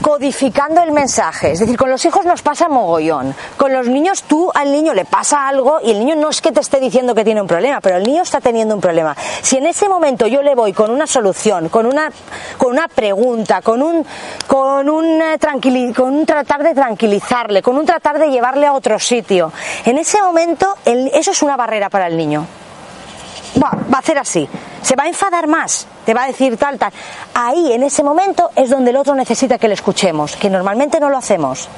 codificando 0.00 0.82
el 0.82 0.92
mensaje. 0.92 1.52
Es 1.52 1.60
decir, 1.60 1.76
con 1.76 1.90
los 1.90 2.04
hijos 2.04 2.24
nos 2.24 2.42
pasa 2.42 2.68
mogollón. 2.68 3.34
Con 3.56 3.72
los 3.72 3.86
niños 3.86 4.22
tú 4.24 4.50
al 4.54 4.72
niño 4.72 4.94
le 4.94 5.04
pasa 5.04 5.48
algo 5.48 5.78
y 5.82 5.90
el 5.90 5.98
niño 5.98 6.16
no 6.16 6.30
es 6.30 6.40
que 6.40 6.52
te 6.52 6.60
esté 6.60 6.80
diciendo 6.80 7.14
que 7.14 7.24
tiene 7.24 7.40
un 7.40 7.46
problema, 7.46 7.80
pero 7.80 7.96
el 7.96 8.04
niño 8.04 8.22
está 8.22 8.40
teniendo 8.40 8.74
un 8.74 8.80
problema. 8.80 9.16
Si 9.42 9.56
en 9.56 9.66
ese 9.66 9.88
momento 9.88 10.26
yo 10.26 10.42
le 10.42 10.54
voy 10.54 10.72
con 10.72 10.90
una 10.90 11.06
solución, 11.06 11.68
con 11.68 11.86
una, 11.86 12.10
con 12.58 12.72
una 12.72 12.88
pregunta, 12.88 13.62
con 13.62 13.82
un, 13.82 14.04
con 14.46 14.88
un, 14.88 15.20
eh, 15.22 15.38
tranquili- 15.38 15.94
con 15.94 16.14
un 16.14 16.26
tratar 16.26 16.62
de 16.62 16.74
tranquilizarle, 16.74 17.62
con 17.62 17.76
un 17.76 17.86
tratar 17.86 18.18
de 18.18 18.30
llevarle 18.30 18.66
a 18.66 18.72
otro 18.72 18.98
sitio, 18.98 19.52
en 19.84 19.98
ese 19.98 20.20
momento 20.22 20.74
el- 20.84 21.08
eso 21.14 21.30
es 21.30 21.42
una 21.42 21.56
barrera 21.56 21.88
para 21.90 22.06
el 22.06 22.16
niño. 22.16 22.46
Va 23.56 23.78
a 23.92 23.98
hacer 23.98 24.16
así, 24.18 24.48
se 24.82 24.94
va 24.94 25.04
a 25.04 25.08
enfadar 25.08 25.46
más, 25.48 25.86
te 26.06 26.14
va 26.14 26.24
a 26.24 26.26
decir 26.28 26.56
tal, 26.56 26.78
tal. 26.78 26.92
Ahí, 27.34 27.72
en 27.72 27.82
ese 27.82 28.02
momento, 28.02 28.50
es 28.54 28.70
donde 28.70 28.90
el 28.90 28.96
otro 28.96 29.14
necesita 29.14 29.58
que 29.58 29.66
le 29.66 29.74
escuchemos, 29.74 30.36
que 30.36 30.48
normalmente 30.48 31.00
no 31.00 31.08
lo 31.08 31.16
hacemos. 31.18 31.68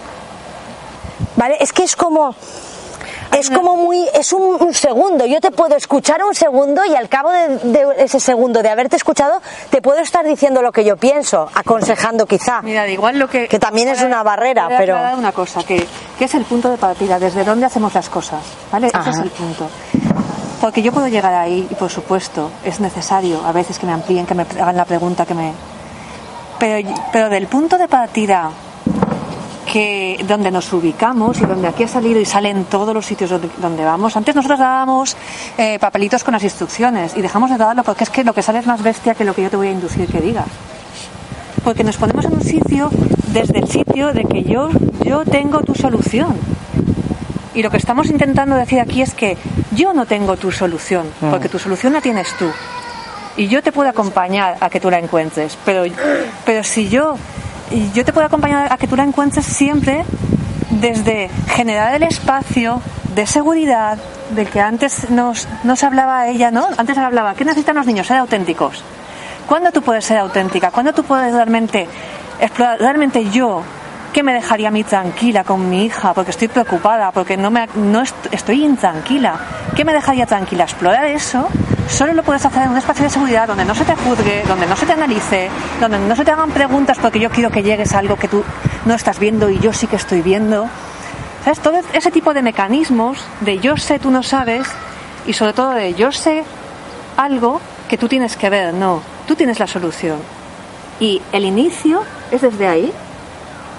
¿Vale? 1.36 1.56
Es 1.60 1.72
que 1.72 1.84
es 1.84 1.96
como. 1.96 2.34
Es 3.32 3.48
como 3.48 3.76
muy. 3.76 4.06
Es 4.12 4.34
un, 4.34 4.62
un 4.62 4.74
segundo. 4.74 5.24
Yo 5.24 5.40
te 5.40 5.50
puedo 5.50 5.74
escuchar 5.74 6.22
un 6.22 6.34
segundo 6.34 6.84
y 6.84 6.94
al 6.94 7.08
cabo 7.08 7.30
de, 7.30 7.48
de 7.58 7.86
ese 8.04 8.20
segundo 8.20 8.62
de 8.62 8.68
haberte 8.68 8.96
escuchado, 8.96 9.40
te 9.70 9.80
puedo 9.80 10.00
estar 10.00 10.26
diciendo 10.26 10.60
lo 10.60 10.70
que 10.70 10.84
yo 10.84 10.98
pienso, 10.98 11.48
aconsejando 11.54 12.26
quizá. 12.26 12.60
Mira, 12.60 12.86
igual 12.88 13.18
lo 13.18 13.28
que. 13.28 13.48
Que 13.48 13.58
también 13.58 13.88
es 13.88 14.02
una 14.02 14.22
barrera, 14.22 14.68
pero. 14.76 14.98
una 15.16 15.32
cosa, 15.32 15.62
que, 15.64 15.86
que 16.18 16.26
es 16.26 16.34
el 16.34 16.44
punto 16.44 16.70
de 16.70 16.76
partida, 16.76 17.18
desde 17.18 17.42
dónde 17.42 17.64
hacemos 17.64 17.94
las 17.94 18.10
cosas, 18.10 18.42
¿vale? 18.70 18.88
Ese 18.88 19.10
es 19.10 19.18
el 19.18 19.30
punto. 19.30 19.66
Porque 20.62 20.80
yo 20.80 20.92
puedo 20.92 21.08
llegar 21.08 21.34
ahí 21.34 21.66
y, 21.68 21.74
por 21.74 21.90
supuesto, 21.90 22.52
es 22.64 22.78
necesario 22.78 23.44
a 23.44 23.50
veces 23.50 23.80
que 23.80 23.86
me 23.86 23.92
amplíen, 23.92 24.26
que 24.26 24.34
me 24.34 24.42
hagan 24.42 24.76
la 24.76 24.84
pregunta, 24.84 25.26
que 25.26 25.34
me... 25.34 25.52
Pero, 26.60 26.88
pero 27.12 27.28
del 27.28 27.48
punto 27.48 27.76
de 27.76 27.88
partida 27.88 28.48
que 29.72 30.24
donde 30.28 30.52
nos 30.52 30.72
ubicamos 30.72 31.40
y 31.40 31.46
donde 31.46 31.66
aquí 31.66 31.82
ha 31.82 31.88
salido 31.88 32.20
y 32.20 32.24
sale 32.24 32.50
en 32.50 32.64
todos 32.66 32.94
los 32.94 33.04
sitios 33.04 33.30
donde, 33.30 33.50
donde 33.58 33.84
vamos. 33.84 34.16
Antes 34.16 34.36
nosotros 34.36 34.60
dábamos 34.60 35.16
eh, 35.58 35.80
papelitos 35.80 36.22
con 36.22 36.30
las 36.30 36.44
instrucciones 36.44 37.16
y 37.16 37.22
dejamos 37.22 37.50
de 37.50 37.56
darlo 37.56 37.82
porque 37.82 38.04
es 38.04 38.10
que 38.10 38.22
lo 38.22 38.32
que 38.32 38.42
sale 38.42 38.60
es 38.60 38.66
más 38.66 38.84
bestia 38.84 39.16
que 39.16 39.24
lo 39.24 39.34
que 39.34 39.42
yo 39.42 39.50
te 39.50 39.56
voy 39.56 39.66
a 39.66 39.72
inducir 39.72 40.06
que 40.06 40.20
digas 40.20 40.46
porque 41.64 41.84
nos 41.84 41.96
ponemos 41.96 42.24
en 42.24 42.34
un 42.34 42.42
sitio 42.42 42.90
desde 43.28 43.58
el 43.58 43.68
sitio 43.68 44.12
de 44.12 44.24
que 44.24 44.42
yo 44.42 44.70
yo 45.04 45.24
tengo 45.24 45.62
tu 45.62 45.74
solución 45.74 46.36
y 47.54 47.62
lo 47.62 47.70
que 47.70 47.76
estamos 47.76 48.08
intentando 48.08 48.56
decir 48.56 48.80
aquí 48.80 49.02
es 49.02 49.14
que 49.14 49.36
yo 49.72 49.92
no 49.92 50.06
tengo 50.06 50.36
tu 50.36 50.50
solución 50.52 51.06
Mm. 51.20 51.30
porque 51.30 51.48
tu 51.48 51.58
solución 51.58 51.92
la 51.92 52.00
tienes 52.00 52.28
tú 52.38 52.50
y 53.36 53.48
yo 53.48 53.62
te 53.62 53.72
puedo 53.72 53.88
acompañar 53.88 54.56
a 54.60 54.68
que 54.70 54.80
tú 54.80 54.90
la 54.90 54.98
encuentres 54.98 55.56
pero 55.64 55.84
pero 56.44 56.62
si 56.64 56.88
yo 56.88 57.16
yo 57.94 58.04
te 58.04 58.12
puedo 58.12 58.26
acompañar 58.26 58.70
a 58.72 58.76
que 58.76 58.86
tú 58.86 58.96
la 58.96 59.04
encuentres 59.04 59.46
siempre 59.46 60.04
desde 60.70 61.30
generar 61.48 61.94
el 61.94 62.02
espacio 62.02 62.80
de 63.14 63.26
seguridad 63.26 63.98
del 64.30 64.48
que 64.48 64.60
antes 64.60 65.10
nos, 65.10 65.46
nos 65.64 65.82
hablaba 65.84 66.28
ella, 66.28 66.50
¿no? 66.50 66.66
Antes 66.78 66.96
hablaba, 66.96 67.34
¿qué 67.34 67.44
necesitan 67.44 67.76
los 67.76 67.86
niños? 67.86 68.06
Ser 68.06 68.16
auténticos. 68.18 68.82
¿Cuándo 69.46 69.70
tú 69.70 69.82
puedes 69.82 70.04
ser 70.04 70.16
auténtica? 70.18 70.70
¿Cuándo 70.70 70.92
tú 70.94 71.02
puedes 71.04 71.32
realmente 71.34 71.86
explorar, 72.40 72.78
realmente 72.78 73.28
yo, 73.30 73.62
qué 74.12 74.22
me 74.22 74.32
dejaría 74.32 74.68
a 74.68 74.70
mí 74.70 74.84
tranquila 74.84 75.44
con 75.44 75.68
mi 75.68 75.86
hija? 75.86 76.12
Porque 76.14 76.30
estoy 76.30 76.48
preocupada, 76.48 77.10
porque 77.12 77.36
no, 77.36 77.50
me, 77.50 77.66
no 77.74 78.02
est- 78.02 78.26
estoy 78.32 78.64
intranquila. 78.64 79.34
¿Qué 79.74 79.84
me 79.84 79.92
dejaría 79.92 80.26
tranquila? 80.26 80.64
Explorar 80.64 81.06
eso 81.06 81.48
solo 81.88 82.12
lo 82.14 82.22
puedes 82.22 82.44
hacer 82.46 82.62
en 82.62 82.70
un 82.70 82.76
espacio 82.78 83.04
de 83.04 83.10
seguridad 83.10 83.46
donde 83.48 83.64
no 83.64 83.74
se 83.74 83.84
te 83.84 83.94
juzgue, 83.96 84.44
donde 84.46 84.66
no 84.66 84.76
se 84.76 84.86
te 84.86 84.92
analice, 84.92 85.50
donde 85.80 85.98
no 85.98 86.14
se 86.16 86.24
te 86.24 86.30
hagan 86.30 86.50
preguntas 86.50 86.98
porque 86.98 87.18
yo 87.20 87.28
quiero 87.30 87.50
que 87.50 87.62
llegues 87.62 87.92
a 87.94 87.98
algo 87.98 88.16
que 88.16 88.28
tú 88.28 88.44
no 88.86 88.94
estás 88.94 89.18
viendo 89.18 89.50
y 89.50 89.58
yo 89.58 89.72
sí 89.72 89.86
que 89.86 89.96
estoy 89.96 90.22
viendo. 90.22 90.68
¿Sabes? 91.44 91.58
Todo 91.60 91.80
ese 91.92 92.10
tipo 92.10 92.32
de 92.34 92.42
mecanismos 92.42 93.18
de 93.40 93.58
yo 93.58 93.76
sé, 93.76 93.98
tú 93.98 94.10
no 94.10 94.22
sabes, 94.22 94.66
y 95.26 95.32
sobre 95.32 95.52
todo 95.52 95.70
de 95.70 95.92
yo 95.94 96.12
sé 96.12 96.44
algo 97.16 97.60
que 97.88 97.98
tú 97.98 98.08
tienes 98.08 98.36
que 98.36 98.48
ver, 98.48 98.72
no, 98.72 99.02
tú 99.26 99.34
tienes 99.34 99.58
la 99.58 99.66
solución. 99.66 100.18
Y 101.00 101.20
el 101.32 101.44
inicio 101.44 102.02
es 102.30 102.42
desde 102.42 102.68
ahí, 102.68 102.92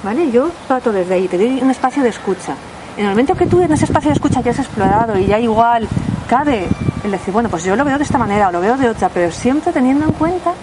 ¿vale? 0.04 0.32
Yo 0.32 0.50
trato 0.68 0.92
desde 0.92 1.16
ahí, 1.16 1.28
te 1.28 1.38
doy 1.38 1.60
un 1.62 1.72
espacio 1.72 2.04
de 2.04 2.10
escucha. 2.10 2.56
En 2.98 3.06
el 3.06 3.12
momento 3.12 3.36
que 3.36 3.48
tú 3.48 3.62
en 3.62 3.72
ese 3.72 3.86
espacio 3.86 4.10
de 4.10 4.16
escucha 4.16 4.42
ya 4.42 4.52
has 4.52 4.60
explorado 4.60 5.18
y 5.18 5.26
ya 5.26 5.40
igual 5.40 5.88
cabe 6.30 6.68
el 7.04 7.12
decir, 7.12 7.34
bueno, 7.34 7.50
pues 7.50 7.64
yo 7.64 7.76
lo 7.76 7.84
veo 7.84 7.98
de 7.98 8.04
esta 8.04 8.18
manera 8.18 8.50
o 8.50 8.52
lo 8.52 8.62
veo 8.62 8.78
de 8.78 8.90
otra, 8.90 9.10
pero 9.10 9.32
siempre 9.32 9.74
teniendo 9.74 10.06
en 10.06 10.12
cuenta 10.12 10.54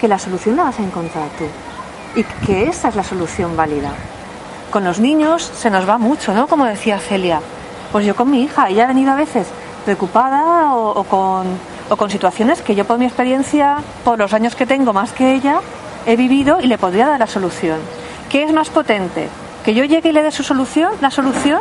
que 0.00 0.08
la 0.08 0.18
solución 0.18 0.56
la 0.56 0.64
vas 0.64 0.78
a 0.78 0.82
encontrar 0.82 1.28
tú 1.38 1.44
y 2.18 2.24
que 2.46 2.64
esa 2.68 2.88
es 2.88 2.96
la 2.96 3.04
solución 3.04 3.56
válida. 3.56 3.90
Con 4.70 4.84
los 4.84 5.00
niños 5.00 5.42
se 5.42 5.70
nos 5.70 5.88
va 5.88 5.98
mucho, 5.98 6.32
¿no? 6.32 6.46
Como 6.46 6.64
decía 6.64 6.98
Celia. 6.98 7.40
Pues 7.92 8.06
yo 8.06 8.14
con 8.14 8.30
mi 8.30 8.42
hija, 8.42 8.68
ella 8.68 8.84
ha 8.84 8.88
venido 8.88 9.12
a 9.12 9.16
veces 9.16 9.48
preocupada 9.84 10.74
o, 10.74 10.90
o 10.90 11.04
con, 11.04 11.46
o 11.88 11.96
con 11.96 12.08
situaciones 12.08 12.62
que 12.62 12.76
yo 12.76 12.84
por 12.84 12.98
mi 12.98 13.06
experiencia, 13.06 13.78
por 14.04 14.18
los 14.18 14.32
años 14.32 14.54
que 14.54 14.66
tengo 14.66 14.92
más 14.92 15.12
que 15.12 15.34
ella, 15.34 15.60
he 16.06 16.16
vivido 16.16 16.60
y 16.60 16.66
le 16.68 16.78
podría 16.78 17.06
dar 17.08 17.18
la 17.18 17.26
solución. 17.26 17.78
¿Qué 18.30 18.44
es 18.44 18.52
más 18.52 18.70
potente? 18.70 19.28
¿Que 19.64 19.74
yo 19.74 19.82
llegue 19.84 20.10
y 20.10 20.12
le 20.12 20.22
dé 20.22 20.30
su 20.30 20.44
solución, 20.44 20.92
la 21.00 21.10
solución? 21.10 21.58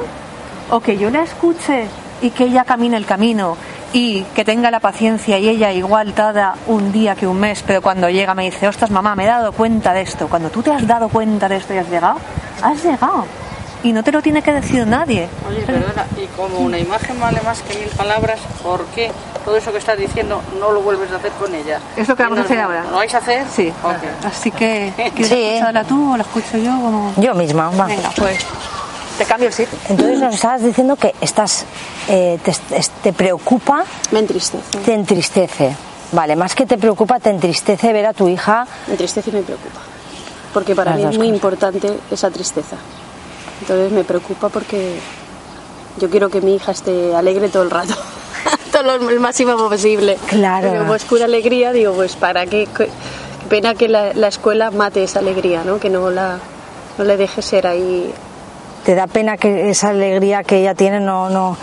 ¿O 0.70 0.80
que 0.82 1.00
yo 1.00 1.10
la 1.10 1.24
escuche 1.24 1.88
y 2.22 2.30
que 2.30 2.44
ella 2.44 2.64
camine 2.64 2.96
el 2.96 3.08
camino 3.08 3.58
y 3.92 4.22
que 4.36 4.46
tenga 4.46 4.70
la 4.70 4.80
paciencia 4.80 5.40
y 5.40 5.50
ella 5.50 5.72
igual 5.72 6.14
tarda 6.14 6.54
un 6.68 6.92
día 6.92 7.16
que 7.16 7.26
un 7.26 7.40
mes, 7.40 7.64
pero 7.66 7.82
cuando 7.82 8.08
llega 8.08 8.36
me 8.36 8.44
dice, 8.44 8.68
ostras 8.68 8.92
mamá, 8.92 9.16
me 9.16 9.24
he 9.24 9.28
dado 9.28 9.52
cuenta 9.52 9.94
de 9.94 10.02
esto. 10.02 10.28
Cuando 10.28 10.52
tú 10.52 10.62
te 10.62 10.72
has 10.72 10.86
dado 10.86 11.10
cuenta 11.10 11.50
de 11.50 11.56
esto 11.56 11.74
y 11.74 11.78
has 11.78 11.90
llegado, 11.90 12.20
has 12.62 12.84
llegado. 12.84 13.26
Y 13.82 13.92
no 13.92 14.04
te 14.04 14.12
lo 14.12 14.22
tiene 14.22 14.44
que 14.44 14.52
decir 14.52 14.86
nadie. 14.86 15.28
Oye, 15.48 15.62
perdona, 15.62 16.06
y 16.22 16.28
como 16.38 16.60
una 16.60 16.78
imagen 16.78 17.20
vale 17.20 17.42
más 17.42 17.64
que 17.64 17.80
mil 17.80 17.90
palabras, 17.90 18.40
¿por 18.62 18.86
qué 18.94 19.12
todo 19.46 19.56
eso 19.58 19.72
que 19.72 19.78
estás 19.78 19.98
diciendo 19.98 20.42
no 20.60 20.72
lo 20.72 20.82
vuelves 20.82 21.12
a 21.12 21.16
hacer 21.18 21.32
con 21.34 21.54
ella? 21.54 21.80
Es 21.98 22.08
lo 22.08 22.16
que 22.16 22.24
vamos 22.24 22.40
a 22.40 22.42
hacer 22.44 22.60
ahora. 22.60 22.84
¿Lo 22.90 22.98
vais 22.98 23.14
a 23.14 23.18
hacer? 23.20 23.46
Sí. 23.54 23.72
Así 24.24 24.52
que, 24.52 24.94
¿quieres 24.96 25.28
Sí. 25.28 25.44
escucharla 25.46 25.84
tú 25.84 26.14
o 26.14 26.18
la 26.18 26.24
escucho 26.24 26.58
yo? 26.58 26.72
Como... 26.72 27.14
Yo 27.18 27.34
misma, 27.36 27.70
va. 27.72 27.86
Venga, 27.86 28.12
pues 28.16 28.40
te 29.18 29.26
cambio 29.26 29.48
el 29.48 29.54
sitio. 29.54 29.78
Entonces 29.90 30.20
nos 30.20 30.34
estabas 30.36 30.64
diciendo 30.64 30.96
que 30.96 31.14
estás, 31.22 31.66
eh, 32.08 32.40
te, 32.44 32.54
te 33.04 33.14
preocupa. 33.14 33.84
Me 34.12 34.20
entristece. 34.20 34.78
Te 34.80 34.94
entristece. 34.94 35.76
Vale, 36.12 36.36
más 36.36 36.56
que 36.56 36.66
te 36.66 36.78
preocupa, 36.78 37.20
te 37.20 37.30
entristece 37.30 37.94
ver 37.94 38.06
a 38.08 38.14
tu 38.14 38.28
hija. 38.30 38.66
Me 38.88 38.94
entristece 38.94 39.30
y 39.30 39.34
me 39.34 39.42
preocupa. 39.42 39.80
Porque 40.54 40.74
para 40.76 40.92
Las 40.92 41.00
mí 41.00 41.04
es 41.06 41.18
muy 41.18 41.28
cosas. 41.28 41.36
importante 41.36 42.00
esa 42.10 42.32
tristeza. 42.32 42.76
Entonces 43.62 43.92
me 43.92 44.04
preocupa 44.04 44.50
porque 44.50 45.00
yo 46.00 46.10
quiero 46.10 46.30
que 46.30 46.42
mi 46.42 46.56
hija 46.56 46.72
esté 46.72 47.14
alegre 47.16 47.50
todo 47.50 47.64
el 47.64 47.70
rato. 47.72 47.94
todo 48.72 48.84
lo 48.84 49.10
el 49.10 49.20
máximo 49.20 49.56
posible. 49.70 50.18
Claro. 50.28 50.72
Digo, 50.72 50.86
pues 50.88 51.04
pura 51.06 51.26
alegría, 51.26 51.72
digo, 51.72 51.94
pues 51.94 52.16
para 52.16 52.46
qué. 52.46 52.68
pena 53.50 53.74
que 53.76 53.88
la, 53.88 54.14
la 54.14 54.28
escuela 54.28 54.72
mate 54.72 55.04
esa 55.04 55.20
alegría, 55.20 55.64
¿no? 55.64 55.80
Que 55.80 55.90
no 55.90 56.10
la 56.10 56.38
no 56.98 57.04
le 57.04 57.18
deje 57.18 57.42
ser 57.42 57.66
ahí. 57.68 58.14
Te 58.86 58.96
da 58.96 59.08
pena 59.08 59.38
que 59.38 59.70
esa 59.70 59.90
alegría 59.90 60.44
que 60.44 60.58
ella 60.60 60.74
tiene 60.76 61.00
no. 61.00 61.30
no 61.30 61.58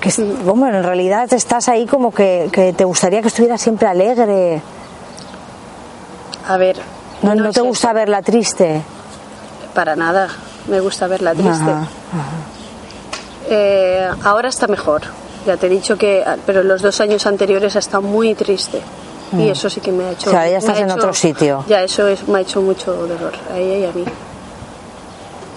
que, 0.00 0.08
es- 0.08 0.44
bueno, 0.44 0.78
en 0.78 0.84
realidad 0.84 1.30
estás 1.32 1.68
ahí 1.68 1.86
como 1.86 2.10
que, 2.12 2.48
que 2.52 2.72
te 2.72 2.84
gustaría 2.84 3.20
que 3.20 3.28
estuviera 3.28 3.58
siempre 3.58 3.86
alegre. 3.88 4.62
A 6.48 6.56
ver. 6.56 6.76
No, 7.22 7.34
no, 7.34 7.44
te 7.44 7.60
eso. 7.60 7.64
gusta 7.64 7.92
verla 7.92 8.22
triste. 8.22 8.80
Para 9.74 9.94
nada. 9.96 10.28
Me 10.68 10.80
gusta 10.80 11.06
verla 11.06 11.32
triste. 11.34 11.70
Ajá. 11.70 11.86
Eh, 13.48 14.08
ahora 14.24 14.48
está 14.48 14.66
mejor. 14.68 15.02
Ya 15.46 15.56
te 15.56 15.66
he 15.66 15.70
dicho 15.70 15.96
que, 15.96 16.24
pero 16.46 16.62
los 16.62 16.82
dos 16.82 17.00
años 17.00 17.24
anteriores 17.26 17.74
ha 17.76 17.78
estado 17.78 18.02
muy 18.02 18.34
triste. 18.34 18.80
Y 19.32 19.36
Mm. 19.36 19.50
eso 19.50 19.70
sí 19.70 19.80
que 19.80 19.92
me 19.92 20.04
ha 20.04 20.10
hecho. 20.12 20.28
O 20.30 20.32
sea, 20.32 20.48
ya 20.48 20.58
estás 20.58 20.76
ha 20.76 20.80
en 20.80 20.86
hecho- 20.90 20.94
otro 20.96 21.14
sitio. 21.14 21.64
Ya, 21.68 21.82
eso 21.82 22.06
es, 22.08 22.26
me 22.28 22.38
ha 22.38 22.40
hecho 22.42 22.60
mucho 22.60 22.92
dolor 22.92 23.32
a 23.52 23.56
ella 23.58 23.76
y 23.78 23.84
a 23.84 23.92
mí. 23.92 24.04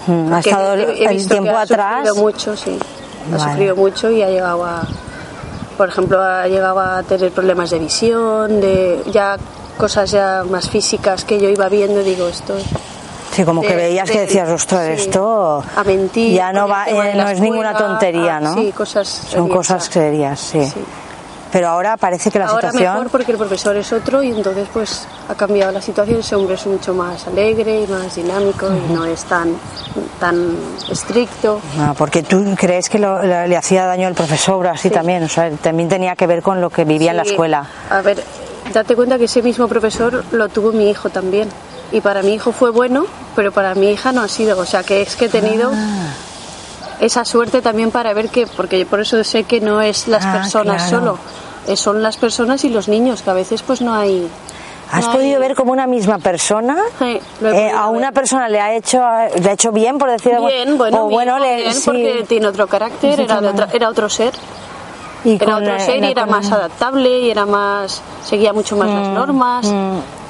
Mm, 0.08 0.34
Ha 0.34 0.40
estado 0.40 0.74
he- 0.76 1.04
he 1.04 1.06
el 1.06 1.28
tiempo 1.28 1.52
ha 1.58 1.62
atrás. 1.62 2.08
sufrido 2.08 2.16
mucho, 2.16 2.56
sí. 2.58 2.78
Ha 3.34 3.38
Vale. 3.38 3.52
sufrido 3.52 3.76
mucho 3.76 4.12
y 4.12 4.22
ha 4.22 4.30
llegado 4.30 4.64
a. 4.66 4.84
Por 5.78 5.90
ejemplo, 5.90 6.22
ha 6.22 6.48
llegado 6.48 6.80
a 6.80 7.02
tener 7.04 7.32
problemas 7.32 7.72
de 7.72 7.80
visión, 7.80 8.62
de 8.62 9.02
ya 9.12 9.38
cosas 9.78 10.12
ya 10.12 10.44
más 10.48 10.70
físicas 10.70 11.24
que 11.26 11.40
yo 11.40 11.50
iba 11.50 11.68
viendo 11.68 12.02
y 12.02 12.04
digo, 12.04 12.28
esto 12.28 12.54
Sí, 13.34 13.44
como 13.44 13.62
que 13.62 13.70
de- 13.70 13.76
veías 13.76 14.10
que 14.10 14.20
de- 14.20 14.26
decías, 14.26 14.50
ostras, 14.50 14.86
sí, 14.88 14.92
esto 15.04 15.64
a 15.76 15.84
mentir, 15.84 16.34
ya 16.36 16.52
no 16.54 16.66
el 16.66 16.72
va, 16.72 16.86
eh, 16.88 17.14
no 17.16 17.28
es 17.30 17.40
ninguna 17.40 17.76
tontería, 17.76 18.40
¿no? 18.40 18.54
sí, 18.56 18.72
cosas 18.72 19.08
Son 19.08 19.30
serias, 19.46 19.50
cosas 19.58 19.84
serias, 19.86 20.40
sí. 20.40 20.74
Pero 21.52 21.68
ahora 21.68 21.98
parece 21.98 22.32
que 22.32 22.40
la 22.40 22.48
Ahora 22.48 22.72
situación 22.72 22.94
mejor 22.96 23.12
porque 23.12 23.32
el 23.32 23.38
profesor 23.38 23.76
es 23.76 23.94
otro 23.94 24.24
y 24.24 24.32
entonces 24.32 24.68
pues 24.74 25.06
ha 25.30 25.36
cambiado 25.36 25.72
la 25.72 25.84
situación. 25.84 26.20
Ese 26.20 26.36
hombre 26.36 26.56
es 26.56 26.66
mucho 26.66 26.96
más 26.96 27.28
alegre 27.28 27.82
y 27.82 27.86
más 27.88 28.16
dinámico 28.16 28.70
y 28.74 28.92
no 28.92 29.06
es 29.06 29.24
tan, 29.26 29.56
tan 30.20 30.58
estricto. 30.90 31.62
Ah, 31.80 31.94
porque 31.96 32.24
tú 32.24 32.44
crees 32.58 32.90
que 32.90 32.98
lo- 32.98 33.22
le, 33.22 33.48
le 33.48 33.56
hacía 33.56 33.86
daño 33.86 34.08
al 34.08 34.16
profesor 34.16 34.66
así 34.66 34.90
también, 34.90 35.22
o 35.24 35.30
sea, 35.30 35.52
también 35.52 35.90
tenía 35.90 36.16
que 36.16 36.26
ver 36.26 36.42
con 36.42 36.60
lo 36.60 36.72
que 36.72 36.86
vivía 36.86 37.12
en 37.12 37.18
la 37.18 37.24
Sí, 37.24 37.30
escuela. 37.32 37.68
A 37.92 38.02
ver, 38.02 38.24
date 38.74 38.96
cuenta 38.96 39.20
que 39.20 39.26
ese 39.26 39.44
mismo 39.44 39.68
profesor 39.68 40.24
lo 40.32 40.50
tuvo 40.50 40.72
mi 40.72 40.90
hijo 40.90 41.12
también. 41.12 41.50
Y 41.94 42.02
para 42.02 42.22
mi 42.24 42.34
hijo 42.34 42.52
fue 42.52 42.72
bueno, 42.72 43.06
pero 43.36 43.54
para 43.54 43.74
mi 43.76 43.90
hija 43.92 44.12
no 44.12 44.22
ha 44.22 44.28
sido. 44.28 44.60
O 44.60 44.66
sea, 44.66 44.84
que 44.84 45.02
es 45.04 45.16
que 45.16 45.26
he 45.26 45.30
tenido 45.30 45.72
Ah. 45.74 46.14
esa 47.00 47.24
suerte 47.24 47.62
también 47.62 47.92
para 47.92 48.14
ver 48.14 48.30
que, 48.30 48.48
porque 48.48 48.86
por 48.86 49.00
eso 49.00 49.24
sé 49.24 49.44
que 49.44 49.62
no 49.62 49.80
es 49.82 50.08
las 50.10 50.26
Ah, 50.26 50.34
personas 50.34 50.84
claro. 50.90 51.00
solo, 51.06 51.18
eh, 51.68 51.78
son 51.78 52.02
las 52.04 52.18
personas 52.18 52.64
y 52.66 52.70
los 52.70 52.88
niños, 52.88 53.22
que 53.22 53.30
a 53.30 53.34
veces 53.34 53.62
pues 53.62 53.80
no 53.82 53.94
hay... 53.94 54.28
¿Has 54.92 55.06
no 55.06 55.12
hay- 55.12 55.18
podido 55.18 55.40
ver 55.40 55.56
como 55.56 55.72
una 55.72 55.88
misma 55.88 56.20
persona 56.20 56.78
Sí, 57.00 57.20
lo 57.42 57.50
he 57.50 57.68
eh, 57.68 57.72
a 57.72 57.88
una 57.88 58.12
persona 58.12 58.48
le 58.48 58.60
ha 58.60 58.76
hecho 58.76 59.00
le 59.42 59.50
ha 59.50 59.54
hecho 59.54 59.72
bien 59.72 59.98
por 59.98 60.12
decirlo 60.12 60.46
Bien, 60.46 60.78
bueno, 60.78 61.06
o 61.06 61.08
mi 61.08 61.14
bueno 61.16 61.40
le 61.40 61.56
bien, 61.56 61.74
sí. 61.74 61.82
porque 61.86 62.26
tiene 62.28 62.46
otro 62.48 62.68
carácter, 62.68 63.20
era, 63.20 63.36
de 63.36 63.42
claro. 63.42 63.50
otra- 63.50 63.70
era 63.74 63.90
otro 63.90 64.08
ser. 64.10 64.34
Y 65.26 65.38
la- 65.40 65.80
ser 65.80 66.00
la 66.02 66.08
y 66.08 66.12
era 66.12 66.26
más 66.26 66.52
adaptable 66.52 67.20
y 67.20 67.30
era 67.32 67.46
más 67.46 68.02
seguía 68.26 68.52
mucho 68.54 68.76
más 68.76 68.90
las 68.90 69.08
Mm, 69.08 69.14
normas 69.14 69.74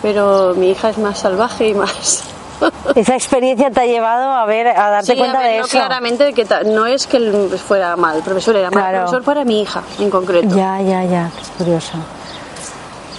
pero 0.02 0.54
mi 0.56 0.70
hija 0.72 0.90
es 0.90 0.98
más 0.98 1.18
salvaje 1.20 1.70
y 1.70 1.74
más 1.74 2.24
esa 2.96 3.16
experiencia 3.16 3.72
te 3.72 3.82
ha 3.82 3.86
llevado 3.86 4.32
a 4.32 4.46
ver 4.46 4.68
a 4.68 4.90
darte 4.90 5.14
Sí, 5.14 5.18
cuenta 5.18 5.40
a 5.40 5.42
de 5.44 5.48
verlo 5.50 5.66
eso. 5.66 5.78
claramente 5.78 6.34
que 6.34 6.46
ta- 6.46 6.64
no 6.64 6.86
es 6.86 7.08
que 7.08 7.18
él 7.18 7.50
fuera 7.68 7.96
mal 7.96 8.22
profesor 8.22 8.56
era 8.56 8.70
mal 8.70 8.84
Claro. 8.84 8.98
profesor 9.00 9.24
para 9.24 9.44
mi 9.44 9.62
hija 9.62 9.82
en 10.00 10.10
concreto. 10.10 10.56
Ya 10.56 10.80
ya 10.82 11.04
ya 11.06 11.32
qué 11.36 11.64
curioso. 11.64 11.94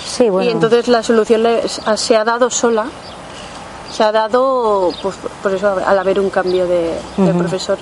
Sí 0.06 0.30
bueno. 0.30 0.48
Y 0.48 0.52
entonces 0.52 0.86
la 0.88 1.02
solución 1.02 1.42
le- 1.42 1.62
se 1.68 2.16
ha 2.16 2.24
dado 2.24 2.48
sola 2.50 2.84
se 3.90 4.02
ha 4.04 4.12
dado 4.12 4.92
pues, 5.02 5.14
por 5.42 5.52
eso 5.54 5.76
al 5.84 5.98
haber 5.98 6.18
un 6.20 6.28
cambio 6.30 6.66
de, 6.66 6.94
profesor 7.38 7.78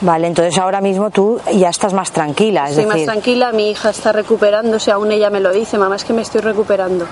vale 0.00 0.26
entonces 0.26 0.58
ahora 0.58 0.80
mismo 0.80 1.10
tú 1.10 1.40
ya 1.52 1.68
estás 1.68 1.92
más 1.92 2.10
tranquila 2.12 2.64
es 2.64 2.78
Estoy 2.78 2.86
más 2.86 3.04
tranquila, 3.04 3.52
mi 3.52 3.70
hija 3.70 3.90
está 3.90 4.12
recuperándose, 4.12 4.90
aún 4.90 5.12
ella 5.12 5.30
me 5.30 5.40
lo 5.40 5.52
dice, 5.52 5.78
mamá, 5.78 5.96
es 5.96 6.04
que 6.04 6.12
me 6.12 6.22
estoy 6.22 6.40
recuperando 6.40 7.06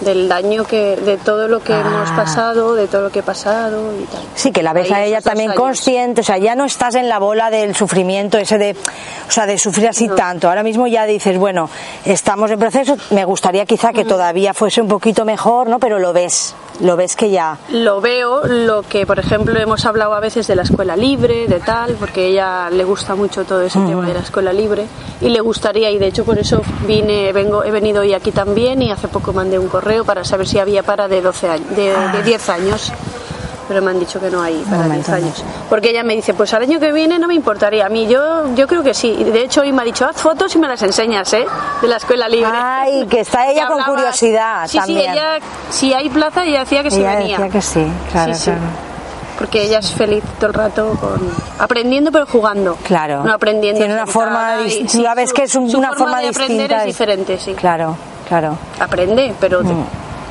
del 0.00 0.28
daño 0.28 0.64
que, 0.64 0.96
de 0.96 1.16
todo 1.16 1.46
lo 1.48 1.60
que 1.62 1.72
hemos 1.72 2.08
Ah. 2.10 2.16
pasado, 2.16 2.74
de 2.74 2.88
todo 2.88 3.02
lo 3.02 3.10
que 3.10 3.20
he 3.20 3.22
pasado 3.22 3.92
y 4.00 4.04
tal. 4.06 4.20
Sí, 4.34 4.50
que 4.50 4.62
la 4.62 4.72
ves 4.72 4.90
Ahí 4.90 5.02
a 5.02 5.04
ella 5.04 5.20
también 5.20 5.50
años. 5.50 5.60
consciente, 5.62 6.22
o 6.22 6.24
sea, 6.24 6.38
ya 6.38 6.54
no 6.56 6.64
estás 6.64 6.94
en 6.96 7.08
la 7.08 7.18
bola 7.18 7.50
del 7.50 7.76
sufrimiento 7.76 8.38
ese 8.38 8.58
de, 8.58 8.76
o 9.28 9.30
sea, 9.30 9.46
de 9.46 9.58
sufrir 9.58 9.88
así 9.88 10.08
tanto. 10.08 10.48
Ahora 10.48 10.62
mismo 10.62 10.86
ya 10.88 11.04
dices, 11.06 11.38
bueno, 11.38 11.70
estamos 12.04 12.50
en 12.50 12.58
proceso, 12.58 12.96
me 13.10 13.24
gustaría 13.24 13.64
quizá 13.66 13.92
que 13.92 14.04
todavía 14.04 14.54
fuese 14.54 14.80
un 14.80 14.88
poquito 14.88 15.24
mejor, 15.24 15.68
¿no? 15.68 15.78
Pero 15.78 15.98
lo 16.00 16.12
ves, 16.12 16.54
lo 16.80 16.96
ves 16.96 17.14
que 17.14 17.30
ya. 17.30 17.58
Lo 17.70 18.00
veo, 18.00 18.44
lo 18.46 18.82
que 18.82 19.06
por 19.06 19.18
ejemplo 19.20 19.58
hemos 19.60 19.84
hablado 19.84 20.14
a 20.14 20.20
veces 20.20 20.46
de 20.48 20.56
la 20.56 20.62
escuela 20.62 20.96
libre, 20.96 21.46
de 21.46 21.60
tal, 21.60 21.94
porque 21.94 22.22
a 22.22 22.28
ella 22.28 22.70
le 22.70 22.82
gusta 22.84 23.14
mucho 23.14 23.44
todo 23.44 23.62
ese 23.62 23.78
Ujú. 23.78 23.88
tema 23.88 24.06
de 24.06 24.14
la 24.14 24.20
escuela 24.20 24.52
libre 24.52 24.86
y 25.20 25.28
le 25.28 25.40
gustaría 25.40 25.90
y 25.90 25.98
de 25.98 26.06
hecho 26.08 26.24
por 26.24 26.38
eso 26.38 26.62
vine, 26.86 27.32
vengo, 27.32 27.62
he 27.62 27.70
venido 27.70 28.00
hoy 28.00 28.14
aquí 28.14 28.32
también 28.32 28.82
y 28.82 28.90
hace 28.90 29.06
poco 29.08 29.32
mandé 29.32 29.58
un 29.58 29.68
correo 29.68 29.91
para 30.04 30.24
saber 30.24 30.46
si 30.46 30.58
había 30.58 30.82
para 30.82 31.08
de 31.08 31.20
12 31.22 31.48
años, 31.48 31.76
de, 31.76 31.94
Ah. 31.94 32.12
de 32.12 32.22
10 32.22 32.48
años. 32.48 32.92
Pero 33.68 33.80
me 33.80 33.92
han 33.92 34.00
dicho 34.00 34.20
que 34.20 34.28
no 34.28 34.42
hay 34.42 34.56
para 34.64 34.76
10 34.78 34.88
momento, 34.88 35.12
años. 35.12 35.44
Porque 35.70 35.90
ella 35.90 36.02
me 36.02 36.14
dice, 36.16 36.34
pues 36.34 36.52
al 36.52 36.62
año 36.62 36.78
que 36.80 36.92
viene 36.92 37.18
no 37.18 37.28
me 37.28 37.34
importaría. 37.34 37.86
A 37.86 37.88
mí 37.88 38.06
yo, 38.06 38.52
yo 38.54 38.66
creo 38.66 38.82
que 38.82 38.92
sí. 38.92 39.14
De 39.24 39.44
hecho 39.44 39.60
hoy 39.62 39.72
me 39.72 39.82
ha 39.82 39.84
dicho, 39.84 40.04
haz 40.04 40.16
fotos 40.20 40.54
y 40.56 40.58
me 40.58 40.66
las 40.68 40.82
enseñas, 40.82 41.32
¿eh? 41.32 41.46
De 41.80 41.88
la 41.88 41.96
escuela 41.96 42.28
libre. 42.28 42.50
Ay, 42.52 43.06
que 43.06 43.20
está 43.20 43.46
ella 43.50 43.68
con 43.68 43.82
curiosidad 43.84 44.66
sí, 44.68 44.78
también. 44.78 45.12
Sí, 45.12 45.18
ella, 45.18 45.38
si 45.70 45.94
hay 45.94 46.10
plaza, 46.10 46.44
ella 46.44 46.60
decía 46.60 46.82
que 46.82 46.88
ella 46.88 47.16
venía. 47.16 47.38
decía 47.38 47.48
que 47.52 47.62
sí, 47.62 47.86
claro, 48.10 48.34
Sí, 48.34 48.40
sí. 48.46 48.50
Porque 49.38 49.62
ella 49.62 49.78
es 49.78 49.90
feliz 49.92 50.22
todo 50.38 50.48
el 50.48 50.54
rato 50.54 50.90
con 51.00 51.20
aprendiendo 51.58 52.12
pero 52.12 52.26
jugando. 52.26 52.76
Claro. 52.84 53.24
No 53.24 53.32
aprendiendo. 53.32 53.78
Tiene 53.78 53.94
una 53.94 54.06
forma 54.06 54.56
y- 54.66 54.86
sí, 54.88 55.00
la 55.02 55.14
ves 55.14 55.30
su- 55.30 55.34
que 55.34 55.42
es 55.44 55.54
un- 55.54 55.70
su 55.70 55.78
una 55.78 55.92
forma 55.94 56.20
de 56.20 56.28
aprender 56.28 56.70
es 56.72 56.84
diferente, 56.84 57.38
sí. 57.38 57.54
Claro, 57.54 57.96
claro. 58.32 58.56
Aprende, 58.80 59.34
pero 59.38 59.62
te- 59.62 59.74
Mm. 59.74 59.84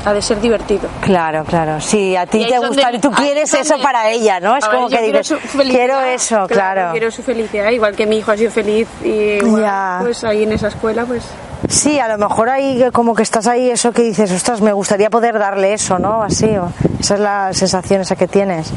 ha 0.06 0.14
de 0.14 0.22
ser 0.24 0.42
divertido. 0.42 0.90
Claro, 1.02 1.44
claro. 1.46 1.80
Sí, 1.80 2.16
a 2.16 2.26
ti 2.26 2.48
te 2.50 2.58
gusta, 2.58 2.90
tú 3.00 3.12
quieres 3.12 3.54
es 3.54 3.60
eso 3.62 3.74
donde- 3.74 3.84
para 3.84 4.10
ella, 4.10 4.40
¿no? 4.40 4.56
Es 4.58 4.66
ver, 4.66 4.76
como 4.76 4.90
que 4.90 4.98
quiero 4.98 5.20
dices, 5.20 5.28
su 5.28 5.38
felicidad, 5.48 5.78
quiero 5.86 6.00
eso, 6.02 6.48
claro. 6.48 6.92
Quiero 6.92 7.12
su 7.12 7.22
felicidad, 7.22 7.70
igual 7.70 7.96
que 7.96 8.08
mi 8.08 8.18
hijo 8.18 8.32
ha 8.32 8.38
sido 8.38 8.50
feliz 8.52 8.88
y 9.04 9.10
igual, 9.46 10.00
pues 10.02 10.24
ahí 10.24 10.44
en 10.44 10.54
esa 10.54 10.70
escuela 10.70 11.06
pues 11.06 11.24
Sí, 11.70 12.00
a 12.00 12.08
lo 12.08 12.18
mejor 12.18 12.50
ahí 12.50 12.84
como 12.92 13.14
que 13.14 13.22
estás 13.22 13.46
ahí 13.46 13.70
eso 13.70 13.92
que 13.92 14.02
dices, 14.02 14.32
ostras, 14.32 14.62
me 14.62 14.74
gustaría 14.74 15.12
poder 15.12 15.38
darle 15.38 15.74
eso, 15.74 16.00
¿no? 16.00 16.24
Así, 16.24 16.48
o- 16.58 16.72
esa 17.00 17.14
es 17.14 17.20
la 17.20 17.54
sensación 17.54 18.02
esa 18.02 18.16
que 18.16 18.28
tienes, 18.28 18.72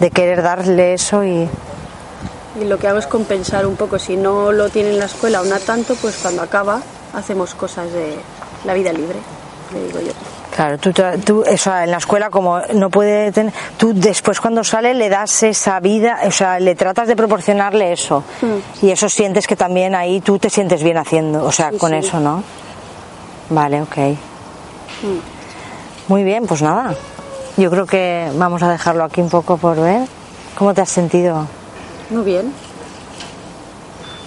de 0.00 0.10
querer 0.10 0.42
darle 0.42 0.94
eso 0.94 1.22
y... 1.22 1.48
y 2.60 2.64
lo 2.64 2.76
que 2.78 2.88
hago 2.88 2.98
es 2.98 3.06
compensar 3.06 3.64
un 3.66 3.76
poco. 3.76 4.00
Si 4.00 4.16
no 4.16 4.50
lo 4.50 4.68
tiene 4.68 4.90
en 4.90 4.98
la 4.98 5.04
escuela 5.06 5.40
o 5.40 5.44
no 5.44 5.58
tanto, 5.60 5.94
pues 5.94 6.16
cuando 6.20 6.42
acaba 6.42 6.80
hacemos 7.14 7.54
cosas 7.54 7.92
de 7.92 8.16
la 8.64 8.74
vida 8.74 8.92
libre, 8.92 9.18
le 9.72 9.86
digo 9.86 10.00
yo. 10.00 10.12
Claro, 10.54 10.78
tú, 10.78 10.92
tú 11.24 11.42
eso, 11.44 11.76
en 11.76 11.90
la 11.90 11.96
escuela 11.96 12.30
como 12.30 12.60
no 12.74 12.88
puede 12.88 13.32
tener, 13.32 13.52
tú 13.76 13.92
después 13.92 14.40
cuando 14.40 14.62
sale 14.62 14.94
le 14.94 15.08
das 15.08 15.42
esa 15.42 15.80
vida, 15.80 16.20
o 16.26 16.30
sea, 16.30 16.60
le 16.60 16.76
tratas 16.76 17.08
de 17.08 17.16
proporcionarle 17.16 17.92
eso 17.92 18.22
y 18.80 18.90
eso 18.90 19.08
sientes 19.08 19.48
que 19.48 19.56
también 19.56 19.96
ahí 19.96 20.20
tú 20.20 20.38
te 20.38 20.48
sientes 20.50 20.82
bien 20.84 20.96
haciendo, 20.96 21.44
o 21.44 21.50
sea, 21.50 21.70
Sí, 21.72 21.78
con 21.78 21.90
sí. 21.90 21.96
eso, 21.96 22.20
¿no? 22.20 22.44
Vale, 23.50 23.82
ok. 23.82 23.96
Muy 26.08 26.22
bien, 26.22 26.46
pues 26.46 26.62
nada. 26.62 26.94
Yo 27.56 27.70
creo 27.70 27.86
que 27.86 28.30
vamos 28.34 28.62
a 28.62 28.70
dejarlo 28.70 29.04
aquí 29.04 29.20
un 29.20 29.30
poco 29.30 29.56
por 29.56 29.76
ver. 29.80 30.06
¿Cómo 30.56 30.72
te 30.72 30.80
has 30.82 30.88
sentido? 30.90 31.46
Muy 32.10 32.22
bien. 32.22 32.52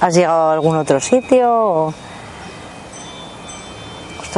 ¿Has 0.02 0.14
llegado 0.14 0.50
a 0.50 0.54
algún 0.54 0.76
otro 0.78 1.00
sitio? 1.00 1.50
¿O 1.52 1.94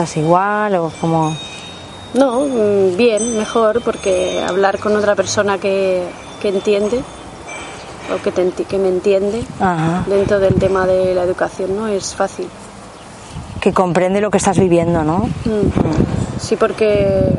estás 0.03 0.17
igual? 0.17 0.75
¿O 0.75 0.91
cómo? 1.01 1.35
No, 2.13 2.41
mm, 2.41 2.95
bien, 2.95 3.37
mejor, 3.37 3.81
porque 3.81 4.41
hablar 4.47 4.79
con 4.79 4.95
otra 4.95 5.15
persona 5.15 5.57
que, 5.57 6.07
que 6.41 6.49
entiende 6.49 7.01
o 8.13 8.21
que, 8.23 8.31
te 8.31 8.49
que 8.63 8.77
me 8.77 8.87
entiende 8.87 9.43
Ajá. 9.59 10.03
dentro 10.07 10.39
del 10.39 10.55
tema 10.55 10.87
de 10.87 11.13
la 11.13 11.23
educación 11.23 11.75
no 11.75 11.87
es 11.87 12.15
fácil. 12.15 12.47
Que 13.59 13.73
comprende 13.73 14.21
lo 14.21 14.31
que 14.31 14.37
estás 14.37 14.57
viviendo, 14.57 15.03
¿no? 15.03 15.29
Mm. 15.45 16.39
Sí, 16.39 16.55
porque 16.55 17.35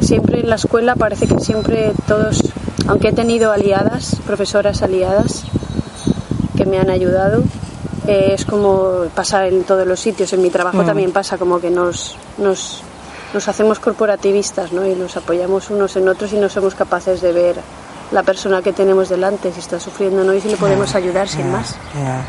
siempre 0.00 0.40
en 0.40 0.48
la 0.48 0.56
escuela 0.56 0.96
parece 0.96 1.26
que 1.26 1.38
siempre 1.40 1.92
todos, 2.08 2.42
aunque 2.88 3.08
he 3.08 3.12
tenido 3.12 3.52
aliadas, 3.52 4.16
profesoras 4.26 4.82
aliadas 4.82 5.44
que 6.56 6.64
me 6.64 6.78
han 6.78 6.88
ayudado, 6.88 7.44
eh, 8.06 8.30
es 8.34 8.44
como 8.44 9.04
pasa 9.14 9.46
en 9.46 9.64
todos 9.64 9.86
los 9.86 10.00
sitios. 10.00 10.32
En 10.32 10.42
mi 10.42 10.50
trabajo 10.50 10.82
Mm. 10.82 10.86
también 10.86 11.12
pasa 11.12 11.38
como 11.38 11.60
que 11.60 11.70
nos, 11.70 12.16
nos, 12.38 12.82
nos 13.34 13.48
hacemos 13.48 13.78
corporativistas 13.78 14.72
¿no? 14.72 14.86
y 14.86 14.94
nos 14.94 15.16
apoyamos 15.16 15.70
unos 15.70 15.94
en 15.96 16.08
otros 16.08 16.32
y 16.32 16.36
no 16.36 16.48
somos 16.48 16.74
capaces 16.74 17.20
de 17.20 17.32
ver 17.32 17.56
la 18.10 18.22
persona 18.22 18.60
que 18.60 18.72
tenemos 18.72 19.08
delante, 19.08 19.52
si 19.52 19.60
está 19.60 19.80
sufriendo 19.80 20.20
o 20.22 20.24
no, 20.24 20.34
y 20.34 20.40
si 20.40 20.48
le 20.48 20.56
podemos 20.56 20.94
ayudar 20.94 21.28
sin 21.28 21.50
más. 21.50 21.76
Ya. 21.94 22.22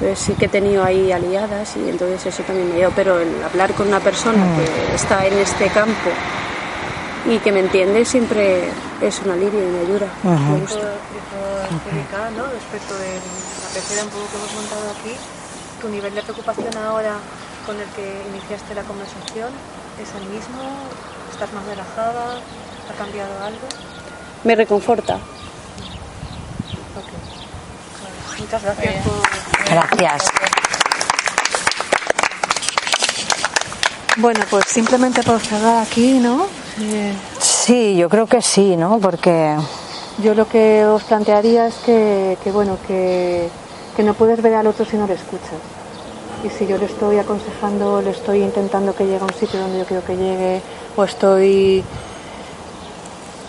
Entonces 0.00 0.18
sí 0.20 0.32
que 0.34 0.46
he 0.46 0.48
tenido 0.48 0.84
ahí 0.84 1.10
aliadas 1.12 1.76
y 1.76 1.88
entonces 1.88 2.24
eso 2.26 2.42
también 2.44 2.68
me 2.70 2.76
dio, 2.76 2.90
pero 2.96 3.18
el 3.18 3.28
hablar 3.42 3.72
con 3.74 3.88
una 3.88 4.00
persona 4.00 4.42
Mm. 4.44 4.56
que 4.56 4.94
está 4.94 5.26
en 5.26 5.34
este 5.38 5.66
campo 5.68 6.10
y 7.28 7.38
que 7.40 7.50
me 7.52 7.60
entiende 7.60 8.04
siempre 8.06 8.68
es 9.02 9.20
un 9.24 9.32
alivio 9.32 9.60
y 9.60 9.70
me 9.72 9.80
ayuda. 9.80 10.06
Ujú. 10.24 10.52
Me 10.54 10.60
gusta. 10.60 10.78
Respecto 12.54 12.94
de 12.98 13.18
tercera 13.72 14.02
un 14.04 14.10
poco 14.10 14.26
que 14.30 14.36
hemos 14.36 14.54
montado 14.54 14.90
aquí, 14.90 15.14
tu 15.80 15.88
nivel 15.88 16.14
de 16.14 16.22
preocupación 16.22 16.76
ahora 16.76 17.16
con 17.66 17.78
el 17.80 17.88
que 17.90 18.24
iniciaste 18.28 18.74
la 18.74 18.82
conversación 18.82 19.50
es 20.00 20.08
el 20.14 20.26
mismo, 20.28 20.58
estás 21.32 21.52
más 21.52 21.64
relajada, 21.66 22.40
ha 22.88 22.94
cambiado 22.98 23.32
algo. 23.44 23.66
Me 24.44 24.54
reconforta. 24.56 25.16
Ok. 25.16 25.20
Vale, 28.02 28.40
Muchas 28.40 28.62
gracias 28.62 29.04
por... 29.04 29.20
Gracias. 29.70 30.22
Bueno, 34.16 34.40
pues 34.50 34.64
simplemente 34.66 35.22
por 35.22 35.40
cerrar 35.40 35.82
aquí, 35.82 36.18
¿no? 36.18 36.46
Eh, 36.80 37.14
Sí, 37.40 37.96
yo 37.96 38.08
creo 38.08 38.26
que 38.26 38.40
sí, 38.40 38.76
¿no? 38.76 38.98
Porque 38.98 39.54
Yo 40.22 40.34
lo 40.34 40.48
que 40.48 40.84
os 40.84 41.04
plantearía 41.04 41.66
es 41.68 41.74
que, 41.86 42.36
que, 42.42 42.50
bueno, 42.50 42.76
que, 42.86 43.48
que 43.96 44.02
no 44.02 44.14
puedes 44.14 44.42
ver 44.42 44.54
al 44.54 44.66
otro 44.66 44.84
si 44.84 44.96
no 44.96 45.06
le 45.06 45.14
escuchas. 45.14 45.60
Y 46.44 46.50
si 46.50 46.66
yo 46.66 46.76
le 46.78 46.86
estoy 46.86 47.18
aconsejando, 47.18 48.00
le 48.02 48.10
estoy 48.10 48.42
intentando 48.42 48.94
que 48.94 49.04
llegue 49.04 49.18
a 49.20 49.24
un 49.24 49.34
sitio 49.34 49.60
donde 49.60 49.78
yo 49.78 49.84
quiero 49.84 50.04
que 50.04 50.16
llegue, 50.16 50.60
o 50.96 51.04
estoy 51.04 51.84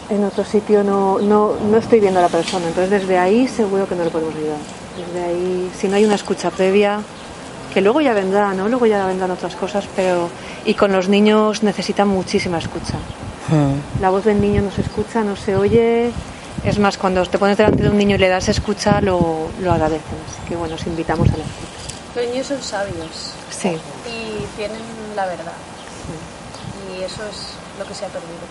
en 0.10 0.23
otro 0.23 0.43
sitio, 0.43 0.84
no, 0.84 1.19
no, 1.19 1.53
no 1.69 1.77
estoy 1.77 1.99
viendo 1.99 2.19
a 2.19 2.23
la 2.23 2.29
persona. 2.29 2.67
Entonces 2.67 2.89
desde 2.89 3.17
ahí 3.17 3.47
seguro 3.47 3.88
que 3.88 3.95
no 3.95 4.03
le 4.03 4.10
podemos 4.10 4.36
ayudar. 4.36 4.58
Desde 4.97 5.23
ahí, 5.25 5.71
si 5.77 5.88
no 5.88 5.95
hay 5.95 6.05
una 6.05 6.15
escucha 6.15 6.49
previa, 6.49 7.01
que 7.73 7.82
luego 7.82 8.01
ya 8.01 8.13
vendrá, 8.13 8.53
¿no? 8.53 8.67
Luego 8.69 8.86
ya 8.88 9.05
vendrán 9.05 9.32
otras 9.32 9.55
cosas, 9.55 9.86
pero... 9.95 10.29
Y 10.65 10.73
con 10.73 10.91
los 10.91 11.08
niños 11.10 11.62
necesitan 11.63 12.08
muchísima 12.08 12.58
escucha. 12.58 12.95
mm, 13.49 14.01
La 14.01 14.10
voz 14.10 14.25
del 14.25 14.41
niño 14.41 14.62
no 14.63 14.71
se 14.71 14.82
escucha, 14.82 15.23
no 15.23 15.36
se 15.36 15.55
oye. 15.55 16.12
Es 16.63 16.77
más, 16.77 16.97
cuando 16.97 17.25
te 17.25 17.37
pones 17.39 17.57
delante 17.57 17.83
de 17.83 17.89
un 17.89 17.97
niño 17.97 18.15
y 18.15 18.19
le 18.19 18.27
das 18.27 18.49
escucha, 18.49 18.99
lo, 19.01 19.49
lo 19.61 19.71
agradecen. 19.71 20.17
Así 20.27 20.47
que 20.49 20.55
bueno, 20.55 20.75
os 20.75 20.85
invitamos 20.85 21.27
a 21.29 21.37
la 21.37 21.43
escucha. 21.43 22.15
Los 22.15 22.25
niños 22.27 22.47
son 22.47 22.61
sabios 22.61 23.31
Sí. 23.49 23.69
y 24.07 24.45
tienen 24.57 24.81
la 25.15 25.25
verdad. 25.25 25.53
Y 26.97 27.03
eso 27.03 27.21
es 27.23 27.53
lo 27.79 27.85
que 27.85 27.93
se 27.93 28.05
ha 28.05 28.09
perdido. 28.09 28.43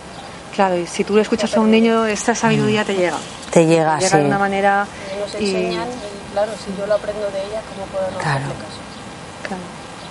Claro, 0.54 0.76
y 0.76 0.86
si 0.86 1.04
tú 1.04 1.14
le 1.16 1.22
escuchas 1.22 1.54
a 1.56 1.60
un 1.60 1.70
niño, 1.70 2.06
esta 2.06 2.34
sabiduría 2.34 2.84
te 2.84 2.94
llega. 2.94 3.18
Te 3.52 3.66
llega, 3.66 3.96
Te 3.98 4.04
llega 4.04 4.16
sí. 4.16 4.22
de 4.22 4.24
una 4.26 4.38
manera. 4.38 4.86
Nos 5.20 5.34
enseñan, 5.34 5.86
y 5.88 6.32
claro, 6.32 6.52
si 6.64 6.74
yo 6.78 6.86
lo 6.86 6.94
aprendo 6.94 7.30
de 7.30 7.38
ella, 7.44 7.60
¿cómo 7.68 7.86
puedo 7.92 8.10
no 8.10 8.18
Claro. 8.18 8.38
hacerle 8.38 8.54
caso? 8.64 8.80
Claro. 9.46 9.62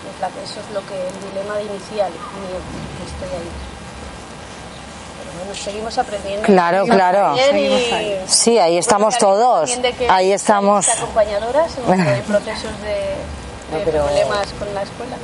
Es 0.07 0.21
la- 0.21 0.43
eso 0.43 0.59
es 0.61 0.69
lo 0.73 0.81
que 0.87 0.95
el 0.95 1.15
dilema 1.29 1.59
inicial 1.61 2.11
mío, 2.11 2.59
que 2.97 3.03
estoy 3.09 3.31
ahí. 3.41 3.49
Bueno, 5.37 5.53
seguimos 5.55 5.97
aprendiendo. 5.97 6.43
Claro, 6.45 6.77
Seguimos 6.79 6.95
claro. 6.97 7.27
aprendiendo 7.27 7.77
y- 7.77 8.15
Sí, 8.27 8.57
ahí 8.59 8.77
estamos 8.77 9.15
Bueno, 9.19 9.35
todos. 9.35 9.79
Ahí 10.09 10.31
estamos. 10.31 10.87
acompañadoras 10.89 11.71
en 11.77 12.23
procesos 12.23 12.81
de, 12.81 12.89
de 12.89 13.15
No, 13.71 13.79
pero- 13.85 14.05
problemas 14.05 14.47
con 14.59 14.73
la 14.73 14.81
escuela. 14.83 15.15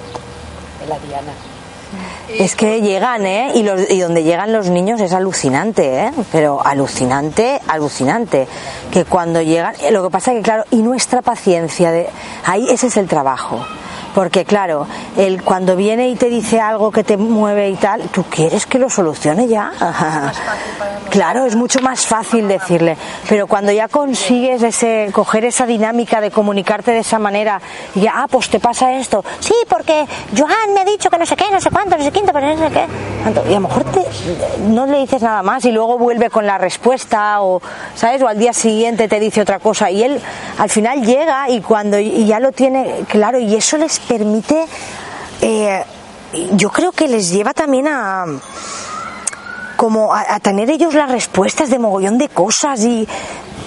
De 0.81 0.87
la 0.87 0.99
Diana. 0.99 1.31
Es 2.27 2.55
que 2.55 2.81
llegan, 2.81 3.23
¿eh? 3.27 3.51
Y, 3.53 3.61
los- 3.61 3.87
y 3.89 3.99
donde 3.99 4.23
llegan 4.23 4.51
los 4.51 4.67
niños 4.69 4.99
es 4.99 5.13
alucinante, 5.13 6.05
¿eh? 6.07 6.11
Pero 6.31 6.59
alucinante, 6.65 7.61
alucinante. 7.67 8.47
Que 8.91 9.05
cuando 9.05 9.41
llegan, 9.41 9.75
lo 9.91 10.01
que 10.03 10.09
pasa 10.09 10.31
que 10.33 10.41
claro, 10.41 10.63
y 10.71 10.77
nuestra 10.77 11.21
paciencia 11.21 11.91
de, 11.91 12.09
ahí 12.45 12.67
ese 12.69 12.87
es 12.87 12.97
el 12.97 13.07
trabajo. 13.07 13.63
Porque 14.13 14.45
claro, 14.45 14.87
él 15.17 15.41
cuando 15.43 15.75
viene 15.75 16.09
y 16.09 16.15
te 16.15 16.27
dice 16.29 16.59
algo 16.61 16.91
que 16.91 17.03
te 17.03 17.17
mueve 17.17 17.69
y 17.69 17.75
tal, 17.75 18.01
tú 18.09 18.23
quieres 18.29 18.65
que 18.65 18.77
lo 18.79 18.89
solucione 18.89 19.47
ya. 19.47 19.71
Claro, 21.09 21.45
es 21.45 21.55
mucho 21.55 21.79
más 21.81 22.07
fácil 22.07 22.47
decirle, 22.47 22.97
pero 23.29 23.45
cuando 23.45 23.71
ya 23.71 23.87
consigues 23.87 24.63
ese 24.63 25.09
coger 25.11 25.45
esa 25.45 25.67
dinámica 25.67 26.19
de 26.21 26.31
comunicarte 26.31 26.89
de 26.91 26.99
esa 26.99 27.19
manera 27.19 27.61
y 27.93 28.01
ya, 28.01 28.13
ah, 28.15 28.27
pues 28.27 28.49
te 28.49 28.59
pasa 28.59 28.93
esto. 28.93 29.23
Sí, 29.39 29.53
porque 29.69 30.07
Joan 30.35 30.73
me 30.73 30.81
ha 30.81 30.85
dicho 30.85 31.11
que 31.11 31.19
no 31.19 31.25
sé 31.27 31.35
qué, 31.35 31.45
no 31.51 31.61
sé 31.61 31.69
cuánto, 31.69 31.97
no 31.97 32.03
sé 32.03 32.11
quinto, 32.11 32.33
pero 32.33 32.47
no 32.55 32.57
sé 32.67 32.73
qué. 32.73 32.87
Y 33.47 33.51
a 33.51 33.59
lo 33.59 33.67
mejor 33.67 33.83
te- 33.83 34.07
no 34.69 34.87
le 34.87 34.99
dices 35.01 35.21
nada 35.21 35.43
más 35.43 35.63
y 35.65 35.71
luego 35.71 35.99
vuelve 35.99 36.31
con 36.31 36.47
la 36.47 36.57
respuesta 36.57 37.43
o, 37.43 37.61
¿sabes? 37.93 38.19
O 38.23 38.27
al 38.27 38.39
día 38.39 38.53
siguiente 38.53 39.07
te 39.07 39.19
dice 39.19 39.41
otra 39.41 39.59
cosa 39.59 39.91
y 39.91 40.03
él 40.03 40.19
al 40.57 40.69
final 40.71 41.03
llega 41.05 41.47
y 41.47 41.61
cuando 41.61 41.99
y 41.99 42.25
ya 42.25 42.39
lo 42.39 42.51
tiene 42.51 43.01
claro 43.07 43.37
y 43.39 43.55
eso 43.55 43.77
les 43.77 43.99
permite, 44.07 44.65
eh, 45.41 45.83
yo 46.53 46.69
creo 46.69 46.91
que 46.91 47.07
les 47.07 47.31
lleva 47.31 47.53
también 47.53 47.87
a 47.87 48.25
como 49.77 50.13
a, 50.13 50.35
a 50.35 50.39
tener 50.39 50.69
ellos 50.69 50.93
las 50.93 51.09
respuestas 51.11 51.69
de 51.69 51.79
mogollón 51.79 52.17
de 52.17 52.29
cosas 52.29 52.79
y 52.83 53.07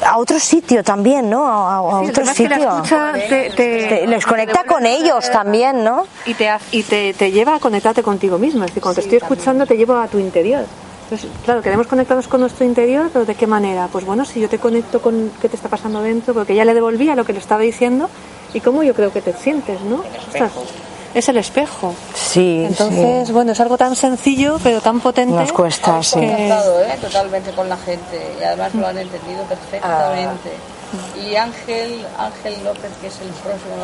a 0.04 0.18
otro 0.18 0.38
sitio 0.38 0.84
también, 0.84 1.28
¿no? 1.28 1.46
A, 1.46 1.78
a 1.78 2.00
Sí, 2.04 2.10
otro 2.10 2.22
que 2.22 2.28
la 2.28 2.34
sitio. 2.34 2.56
escucha 2.76 3.12
te- 3.28 3.50
te- 3.50 3.86
Te- 3.88 4.06
les 4.06 4.24
conecta 4.26 4.64
con 4.64 4.86
ellos 4.86 5.30
también, 5.30 5.82
¿no? 5.84 6.06
Y 6.26 6.34
te, 6.34 6.50
y 6.70 6.82
te, 6.82 7.12
lleva 7.32 7.56
a 7.56 7.58
conectarte 7.60 8.02
contigo 8.02 8.38
mismo. 8.38 8.62
Es 8.64 8.70
decir, 8.70 8.82
cuando 8.82 8.96
te 8.96 9.00
estoy 9.02 9.18
escuchando, 9.18 9.66
te 9.66 9.76
llevo 9.76 9.96
a 9.96 10.06
tu 10.06 10.18
interior. 10.18 10.64
Entonces, 11.04 11.28
claro, 11.44 11.62
queremos 11.62 11.86
conectarnos 11.86 12.28
con 12.28 12.40
nuestro 12.40 12.64
interior, 12.64 13.10
pero 13.12 13.24
¿de 13.24 13.34
qué 13.34 13.46
manera? 13.46 13.88
Pues 13.90 14.04
bueno, 14.04 14.24
si 14.24 14.40
yo 14.40 14.48
te 14.48 14.58
conecto 14.58 15.00
con 15.00 15.30
qué 15.40 15.48
te 15.48 15.56
está 15.56 15.68
pasando 15.68 16.02
dentro, 16.02 16.34
porque 16.34 16.54
ya 16.54 16.64
le 16.64 16.74
devolvía 16.74 17.14
lo 17.14 17.24
que 17.24 17.32
le 17.32 17.38
estaba 17.38 17.62
diciendo 17.62 18.08
y 18.54 18.60
cómo 18.60 18.82
yo 18.82 18.94
creo 18.94 19.12
que 19.12 19.20
te 19.22 19.32
sientes, 19.32 19.80
¿no? 19.82 20.02
Es 21.14 21.28
el 21.30 21.38
espejo. 21.38 21.94
Sí, 22.14 22.64
Entonces, 22.66 23.26
sí. 23.28 23.32
bueno, 23.32 23.52
es 23.52 23.60
algo 23.60 23.78
tan 23.78 23.96
sencillo, 23.96 24.58
pero 24.62 24.82
tan 24.82 25.00
potente. 25.00 25.34
Nos 25.34 25.50
cuesta, 25.52 26.02
sí. 26.02 26.20
que- 26.20 26.48
¿eh? 26.48 26.98
totalmente 27.00 27.52
con 27.52 27.68
la 27.70 27.76
gente 27.78 28.34
y 28.38 28.44
además 28.44 28.74
lo 28.74 28.86
han 28.86 28.98
entendido 28.98 29.42
perfectamente. 29.44 30.50
Y 31.16 31.36
Ángel, 31.36 32.06
Ángel 32.18 32.54
López, 32.64 32.90
que 33.00 33.06
es 33.08 33.20
el 33.20 33.28
próximo, 33.28 33.74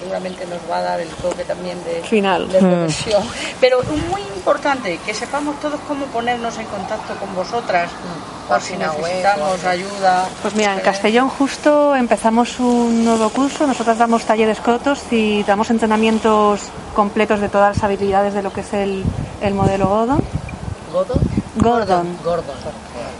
seguramente 0.00 0.46
nos 0.46 0.60
va 0.70 0.78
a 0.78 0.82
dar 0.82 1.00
el 1.00 1.08
toque 1.08 1.44
también 1.44 1.82
de, 1.84 2.02
Final. 2.02 2.48
de 2.50 2.60
Mm. 2.60 2.70
reflexión. 2.70 3.22
Pero 3.60 3.80
muy 4.10 4.22
importante, 4.36 4.98
que 5.04 5.14
sepamos 5.14 5.58
todos 5.60 5.78
cómo 5.86 6.06
ponernos 6.06 6.56
en 6.58 6.66
contacto 6.66 7.14
con 7.16 7.34
vosotras, 7.34 7.90
por 8.48 8.60
si 8.62 8.72
Página 8.74 8.92
web, 8.92 9.02
necesitamos 9.02 9.64
o- 9.64 9.68
ayuda. 9.68 10.28
Pues 10.40 10.54
mira, 10.54 10.72
en 10.74 10.80
Castellón 10.80 11.28
justo 11.28 11.94
empezamos 11.94 12.58
un 12.60 13.04
nuevo 13.04 13.28
curso. 13.30 13.66
Nosotros 13.66 13.98
damos 13.98 14.24
talleres 14.24 14.58
cortos 14.60 15.00
y 15.10 15.42
damos 15.42 15.68
entrenamientos 15.70 16.60
completos 16.94 17.40
de 17.40 17.48
todas 17.50 17.76
las 17.76 17.84
habilidades 17.84 18.32
de 18.34 18.42
lo 18.42 18.50
que 18.52 18.62
es 18.62 18.72
el, 18.72 19.04
el 19.42 19.52
modelo 19.54 19.88
Gordon. 19.88 20.22
¿Godo? 20.92 21.14
Gordon. 21.56 22.16
Gordon. 22.24 22.56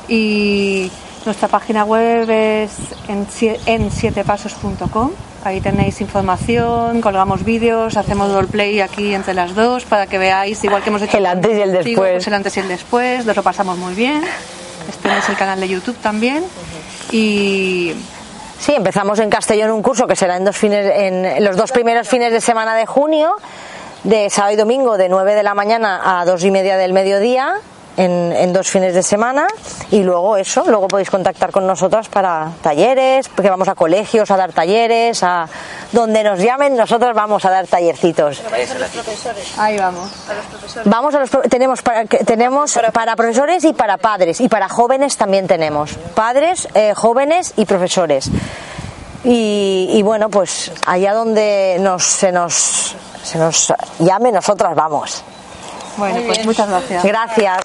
Y 0.09 0.91
nuestra 1.29 1.49
página 1.49 1.85
web 1.85 2.29
es 2.31 2.71
en, 3.09 3.27
sie- 3.29 3.59
en 3.67 3.91
sietepasos.com. 3.91 5.11
Ahí 5.45 5.61
tenéis 5.61 6.01
información, 6.01 7.01
colgamos 7.01 7.45
vídeos, 7.45 7.97
hacemos 7.97 8.33
roleplay 8.33 8.81
aquí 8.81 9.15
entre 9.15 9.35
las 9.35 9.55
dos 9.55 9.85
para 9.85 10.07
que 10.07 10.19
veáis, 10.19 10.63
igual 10.65 10.83
que 10.83 10.89
hemos 10.91 11.03
hecho 11.03 11.19
El 11.19 11.27
antes 11.27 11.57
y 11.57 11.61
el 11.61 11.73
contigo, 11.75 12.03
después. 12.03 12.13
pues 12.15 12.27
el 12.27 12.35
antes 12.35 12.57
y 12.57 12.61
el 12.61 12.69
después, 12.69 13.25
nos 13.27 13.37
lo 13.37 13.43
pasamos 13.43 13.77
muy 13.79 13.95
bien. 13.95 14.23
Este 14.89 15.17
es 15.19 15.29
el 15.29 15.37
canal 15.37 15.61
de 15.61 15.69
YouTube 15.69 15.97
también. 15.99 16.45
Y 17.13 17.95
Sí, 18.59 18.73
empezamos 18.75 19.19
en 19.21 19.31
Castellón 19.31 19.71
un 19.71 19.83
curso 19.83 20.07
que 20.09 20.17
será 20.17 20.37
en 20.37 20.45
dos 20.45 20.57
fines, 20.57 20.91
en 20.93 21.45
los 21.45 21.57
dos 21.57 21.71
primeros 21.71 22.09
fines 22.09 22.33
de 22.33 22.41
semana 22.41 22.75
de 22.75 22.87
junio, 22.87 23.37
de 24.03 24.29
sábado 24.31 24.55
y 24.55 24.57
domingo, 24.57 24.97
de 24.99 25.09
9 25.09 25.35
de 25.37 25.43
la 25.45 25.55
mañana 25.55 26.19
a 26.21 26.25
dos 26.25 26.43
y 26.43 26.51
media 26.51 26.77
del 26.77 26.93
mediodía, 26.93 27.55
en, 27.99 28.33
en 28.33 28.53
dos 28.55 28.69
fines 28.71 28.95
de 28.95 29.03
semana, 29.03 29.47
y 29.91 30.03
luego 30.03 30.39
eso, 30.39 30.65
luego 30.67 30.89
podéis 30.89 31.11
contactar 31.11 31.51
con 31.51 31.67
nosotras 31.67 32.09
para 32.09 32.53
talleres, 32.63 33.29
porque 33.29 33.51
vamos 33.51 33.69
a 33.69 33.75
colegios 33.75 34.31
a 34.31 34.37
dar 34.39 34.53
talleres, 34.55 35.23
a 35.23 35.47
donde 35.93 36.23
nos 36.25 36.39
llamen, 36.39 36.77
nosotros 36.77 37.15
vamos 37.15 37.45
a 37.45 37.51
dar 37.51 37.67
tallercitos. 37.67 38.39
Pero 38.39 38.51
vais 38.51 38.71
a 38.71 38.79
los 38.79 38.89
profesores. 38.89 39.59
ahí 39.59 39.77
vamos. 39.79 40.11
A 40.31 40.35
los 40.35 40.45
profesores. 40.47 40.91
Vamos 40.91 41.15
a 41.15 41.19
los 41.21 41.29
pro- 41.31 41.43
tenemos 41.43 41.83
para 41.83 42.05
que- 42.07 42.25
tenemos 42.25 42.79
para 42.93 43.15
profesores 43.17 43.65
y 43.65 43.73
para 43.75 43.99
padres 43.99 44.41
y 44.41 44.49
para 44.49 44.69
jóvenes 44.71 45.17
también 45.19 45.47
tenemos 45.47 45.93
padres 46.15 46.69
eh, 46.75 46.95
jóvenes 46.95 47.53
y 47.57 47.65
profesores 47.67 48.31
y, 49.25 49.89
y 49.93 50.03
bueno 50.03 50.29
pues 50.29 50.71
allá 50.87 51.13
donde 51.15 51.77
nos 51.81 52.05
se 52.05 52.31
nos 52.33 52.95
se 53.25 53.39
nos 53.39 53.73
llame 53.99 54.31
nosotras 54.33 54.75
vamos 54.77 55.25
Bueno, 55.99 56.21
pues 56.27 56.47
muchas 56.47 56.69
gracias. 56.69 57.05
gracias 57.05 57.63